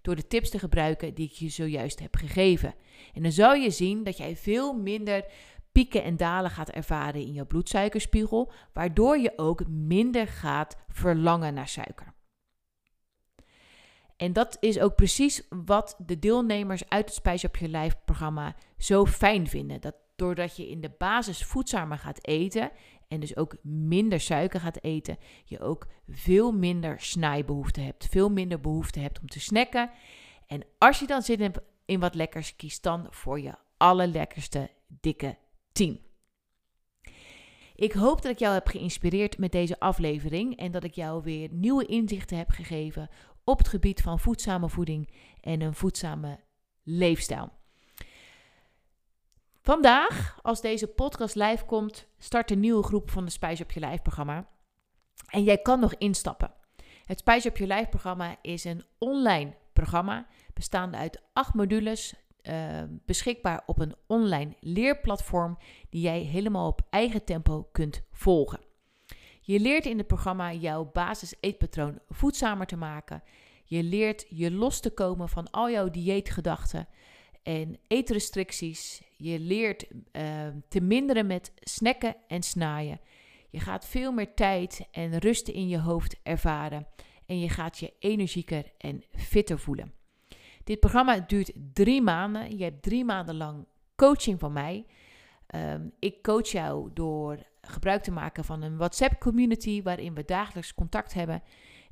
door 0.02 0.16
de 0.16 0.26
tips 0.26 0.50
te 0.50 0.58
gebruiken 0.58 1.14
die 1.14 1.26
ik 1.26 1.32
je 1.32 1.48
zojuist 1.48 1.98
heb 2.00 2.16
gegeven. 2.16 2.74
En 3.14 3.22
dan 3.22 3.32
zal 3.32 3.54
je 3.54 3.70
zien 3.70 4.04
dat 4.04 4.16
jij 4.16 4.36
veel 4.36 4.72
minder 4.72 5.24
pieken 5.72 6.02
en 6.02 6.16
dalen 6.16 6.50
gaat 6.50 6.70
ervaren 6.70 7.20
in 7.20 7.32
je 7.32 7.44
bloedsuikerspiegel, 7.44 8.52
waardoor 8.72 9.18
je 9.18 9.32
ook 9.36 9.68
minder 9.68 10.26
gaat 10.26 10.76
verlangen 10.88 11.54
naar 11.54 11.68
suiker. 11.68 12.14
En 14.16 14.32
dat 14.32 14.56
is 14.60 14.80
ook 14.80 14.94
precies 14.94 15.42
wat 15.64 15.96
de 16.06 16.18
deelnemers 16.18 16.88
uit 16.88 17.04
het 17.04 17.14
Spijs 17.14 17.44
op 17.44 17.56
je 17.56 17.68
lijf 17.68 17.94
programma 18.04 18.56
zo 18.76 19.06
fijn 19.06 19.46
vinden. 19.48 19.80
Dat 19.80 19.94
doordat 20.16 20.56
je 20.56 20.68
in 20.68 20.80
de 20.80 20.90
basis 20.98 21.44
voedzamer 21.44 21.98
gaat 21.98 22.26
eten 22.26 22.70
en 23.08 23.20
dus 23.20 23.36
ook 23.36 23.56
minder 23.62 24.20
suiker 24.20 24.60
gaat 24.60 24.82
eten, 24.82 25.18
je 25.44 25.60
ook 25.60 25.86
veel 26.08 26.52
minder 26.52 27.00
snijbehoefte 27.00 27.80
hebt. 27.80 28.06
Veel 28.10 28.30
minder 28.30 28.60
behoefte 28.60 29.00
hebt 29.00 29.20
om 29.20 29.26
te 29.26 29.40
snacken. 29.40 29.90
En 30.46 30.64
als 30.78 30.98
je 30.98 31.06
dan 31.06 31.22
hebt 31.26 31.60
in 31.84 32.00
wat 32.00 32.14
lekkers, 32.14 32.56
kies 32.56 32.80
dan 32.80 33.06
voor 33.10 33.40
je 33.40 33.54
allerlekkerste 33.76 34.70
dikke 34.86 35.36
10. 35.72 36.00
Ik 37.74 37.92
hoop 37.92 38.22
dat 38.22 38.32
ik 38.32 38.38
jou 38.38 38.54
heb 38.54 38.66
geïnspireerd 38.66 39.38
met 39.38 39.52
deze 39.52 39.80
aflevering 39.80 40.56
en 40.56 40.72
dat 40.72 40.84
ik 40.84 40.94
jou 40.94 41.22
weer 41.22 41.48
nieuwe 41.52 41.86
inzichten 41.86 42.36
heb 42.36 42.50
gegeven 42.50 43.08
op 43.44 43.58
het 43.58 43.68
gebied 43.68 44.00
van 44.00 44.20
voedzame 44.20 44.68
voeding 44.68 45.10
en 45.40 45.60
een 45.60 45.74
voedzame 45.74 46.40
leefstijl. 46.82 47.57
Vandaag, 49.68 50.38
als 50.42 50.60
deze 50.60 50.86
podcast 50.86 51.34
live 51.34 51.64
komt, 51.64 52.06
start 52.18 52.50
een 52.50 52.60
nieuwe 52.60 52.82
groep 52.82 53.10
van 53.10 53.24
de 53.24 53.30
Spijs 53.30 53.60
op 53.60 53.70
je 53.70 53.80
lijf 53.80 54.02
programma. 54.02 54.48
En 55.26 55.42
jij 55.42 55.58
kan 55.58 55.80
nog 55.80 55.94
instappen. 55.94 56.52
Het 57.04 57.18
Spijs 57.18 57.46
op 57.46 57.56
je 57.56 57.66
lijf 57.66 57.88
programma 57.88 58.36
is 58.42 58.64
een 58.64 58.84
online 58.98 59.54
programma 59.72 60.26
bestaande 60.54 60.96
uit 60.96 61.22
acht 61.32 61.54
modules 61.54 62.14
uh, 62.42 62.54
beschikbaar 62.88 63.62
op 63.66 63.78
een 63.78 63.94
online 64.06 64.56
leerplatform 64.60 65.58
die 65.90 66.02
jij 66.02 66.20
helemaal 66.20 66.66
op 66.66 66.80
eigen 66.90 67.24
tempo 67.24 67.68
kunt 67.72 68.02
volgen. 68.12 68.60
Je 69.40 69.60
leert 69.60 69.86
in 69.86 69.98
het 69.98 70.06
programma 70.06 70.52
jouw 70.52 70.90
basis 70.92 71.34
eetpatroon 71.40 71.98
voedzamer 72.08 72.66
te 72.66 72.76
maken. 72.76 73.22
Je 73.64 73.82
leert 73.82 74.26
je 74.28 74.50
los 74.50 74.80
te 74.80 74.90
komen 74.90 75.28
van 75.28 75.50
al 75.50 75.70
jouw 75.70 75.90
dieetgedachten 75.90 76.88
en 77.48 77.78
eetrestricties. 77.86 79.02
Je 79.16 79.38
leert 79.38 79.86
uh, 80.12 80.22
te 80.68 80.80
minderen 80.80 81.26
met 81.26 81.52
snacken 81.60 82.16
en 82.26 82.42
snaaien. 82.42 83.00
Je 83.50 83.60
gaat 83.60 83.86
veel 83.86 84.12
meer 84.12 84.34
tijd 84.34 84.88
en 84.90 85.18
rust 85.18 85.48
in 85.48 85.68
je 85.68 85.78
hoofd 85.78 86.16
ervaren. 86.22 86.86
En 87.26 87.38
je 87.40 87.48
gaat 87.48 87.78
je 87.78 87.92
energieker 87.98 88.64
en 88.78 89.02
fitter 89.10 89.58
voelen. 89.58 89.92
Dit 90.64 90.80
programma 90.80 91.20
duurt 91.20 91.52
drie 91.72 92.02
maanden. 92.02 92.58
Je 92.58 92.64
hebt 92.64 92.82
drie 92.82 93.04
maanden 93.04 93.36
lang 93.36 93.66
coaching 93.96 94.38
van 94.38 94.52
mij. 94.52 94.86
Um, 95.54 95.92
ik 95.98 96.22
coach 96.22 96.48
jou 96.48 96.90
door 96.94 97.38
gebruik 97.60 98.02
te 98.02 98.10
maken 98.10 98.44
van 98.44 98.62
een 98.62 98.76
WhatsApp-community 98.76 99.82
waarin 99.82 100.14
we 100.14 100.24
dagelijks 100.24 100.74
contact 100.74 101.14
hebben. 101.14 101.42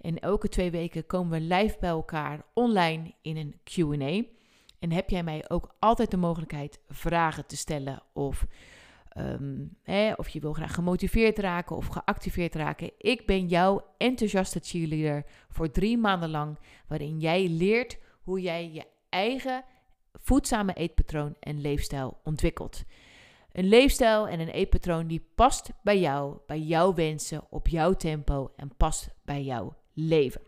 En 0.01 0.19
elke 0.19 0.49
twee 0.49 0.71
weken 0.71 1.07
komen 1.07 1.41
we 1.41 1.55
live 1.55 1.77
bij 1.81 1.91
elkaar 1.91 2.45
online 2.55 3.15
in 3.23 3.37
een 3.37 3.55
QA. 3.65 4.36
En 4.79 4.93
heb 4.93 5.11
jij 5.11 5.23
mij 5.23 5.45
ook 5.49 5.75
altijd 5.79 6.11
de 6.11 6.17
mogelijkheid 6.17 6.81
vragen 6.89 7.47
te 7.47 7.57
stellen 7.57 8.03
of, 8.13 8.47
um, 9.19 9.77
hè, 9.83 10.13
of 10.13 10.29
je 10.29 10.41
wil 10.41 10.53
graag 10.53 10.75
gemotiveerd 10.75 11.39
raken 11.39 11.77
of 11.77 11.87
geactiveerd 11.87 12.55
raken. 12.55 12.91
Ik 12.99 13.27
ben 13.27 13.47
jouw 13.47 13.85
enthousiaste 13.99 14.61
cheerleader 14.63 15.25
voor 15.49 15.71
drie 15.71 15.99
maanden 15.99 16.31
lang, 16.31 16.59
waarin 16.89 17.21
jij 17.21 17.49
leert 17.49 17.99
hoe 18.23 18.41
jij 18.41 18.71
je 18.73 18.85
eigen 19.09 19.65
voedzame 20.13 20.73
eetpatroon 20.73 21.37
en 21.41 21.61
leefstijl 21.61 22.21
ontwikkelt. 22.25 22.85
Een 23.53 23.69
leefstijl 23.69 24.29
en 24.29 24.41
een 24.41 24.49
eetpatroon 24.49 25.07
die 25.07 25.27
past 25.35 25.71
bij 25.83 26.01
jou, 26.01 26.39
bij 26.47 26.61
jouw 26.61 26.95
wensen, 26.95 27.47
op 27.51 27.69
jouw 27.69 27.93
tempo 27.93 28.53
en 28.57 28.77
past 28.77 29.09
bij 29.25 29.43
jouw 29.43 29.77
leven. 29.93 30.41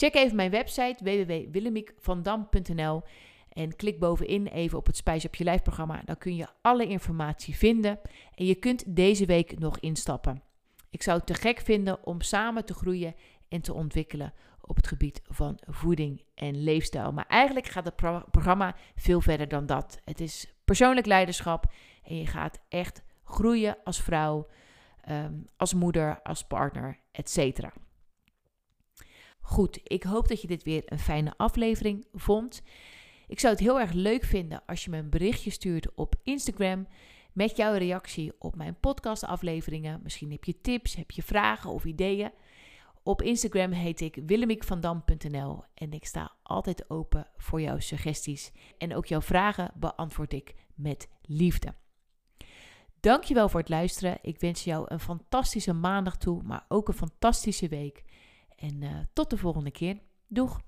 Check 0.00 0.14
even 0.14 0.36
mijn 0.36 0.50
website 0.50 1.04
www.willemiekvandam.nl 1.04 3.02
en 3.48 3.76
klik 3.76 3.98
bovenin 3.98 4.46
even 4.46 4.78
op 4.78 4.86
het 4.86 4.96
Spijs 4.96 5.24
op 5.24 5.34
je 5.34 5.44
lijf 5.44 5.62
programma. 5.62 6.02
Dan 6.04 6.18
kun 6.18 6.36
je 6.36 6.46
alle 6.62 6.86
informatie 6.86 7.56
vinden 7.56 8.00
en 8.34 8.44
je 8.44 8.54
kunt 8.54 8.96
deze 8.96 9.26
week 9.26 9.58
nog 9.58 9.78
instappen. 9.78 10.42
Ik 10.90 11.02
zou 11.02 11.16
het 11.16 11.26
te 11.26 11.34
gek 11.34 11.60
vinden 11.60 12.06
om 12.06 12.20
samen 12.20 12.64
te 12.64 12.74
groeien 12.74 13.14
en 13.48 13.60
te 13.60 13.74
ontwikkelen 13.74 14.32
op 14.60 14.76
het 14.76 14.86
gebied 14.86 15.22
van 15.24 15.58
voeding 15.66 16.22
en 16.34 16.62
leefstijl. 16.62 17.12
Maar 17.12 17.26
eigenlijk 17.28 17.66
gaat 17.66 17.84
het 17.84 17.96
programma 18.30 18.76
veel 18.96 19.20
verder 19.20 19.48
dan 19.48 19.66
dat. 19.66 20.00
Het 20.04 20.20
is 20.20 20.54
persoonlijk 20.64 21.06
leiderschap 21.06 21.72
en 22.02 22.16
je 22.16 22.26
gaat 22.26 22.60
echt 22.68 23.02
groeien 23.24 23.76
als 23.84 24.02
vrouw, 24.02 24.46
ehm, 25.00 25.34
als 25.56 25.74
moeder, 25.74 26.22
als 26.22 26.46
partner, 26.46 26.98
etc. 27.12 27.68
Goed, 29.48 29.80
ik 29.82 30.02
hoop 30.02 30.28
dat 30.28 30.40
je 30.40 30.46
dit 30.46 30.62
weer 30.62 30.82
een 30.84 30.98
fijne 30.98 31.34
aflevering 31.36 32.06
vond. 32.12 32.62
Ik 33.28 33.40
zou 33.40 33.52
het 33.52 33.62
heel 33.62 33.80
erg 33.80 33.92
leuk 33.92 34.24
vinden 34.24 34.62
als 34.66 34.84
je 34.84 34.90
me 34.90 34.96
een 34.96 35.10
berichtje 35.10 35.50
stuurt 35.50 35.94
op 35.94 36.14
Instagram 36.22 36.86
met 37.32 37.56
jouw 37.56 37.74
reactie 37.74 38.32
op 38.38 38.56
mijn 38.56 38.76
podcastafleveringen. 38.80 40.00
Misschien 40.02 40.30
heb 40.30 40.44
je 40.44 40.60
tips, 40.60 40.94
heb 40.94 41.10
je 41.10 41.22
vragen 41.22 41.70
of 41.70 41.84
ideeën. 41.84 42.30
Op 43.02 43.22
Instagram 43.22 43.72
heet 43.72 44.00
ik 44.00 44.18
willemiekvandam.nl 44.26 45.64
en 45.74 45.92
ik 45.92 46.04
sta 46.04 46.32
altijd 46.42 46.90
open 46.90 47.26
voor 47.36 47.60
jouw 47.60 47.78
suggesties. 47.78 48.52
En 48.78 48.94
ook 48.94 49.06
jouw 49.06 49.22
vragen 49.22 49.72
beantwoord 49.74 50.32
ik 50.32 50.54
met 50.74 51.08
liefde. 51.22 51.74
Dankjewel 53.00 53.48
voor 53.48 53.60
het 53.60 53.68
luisteren. 53.68 54.18
Ik 54.22 54.40
wens 54.40 54.64
jou 54.64 54.84
een 54.88 55.00
fantastische 55.00 55.72
maandag 55.72 56.16
toe, 56.16 56.42
maar 56.42 56.64
ook 56.68 56.88
een 56.88 56.94
fantastische 56.94 57.68
week. 57.68 58.04
En 58.58 58.82
uh, 58.82 58.98
tot 59.12 59.30
de 59.30 59.36
volgende 59.36 59.70
keer. 59.70 59.98
Doeg! 60.26 60.60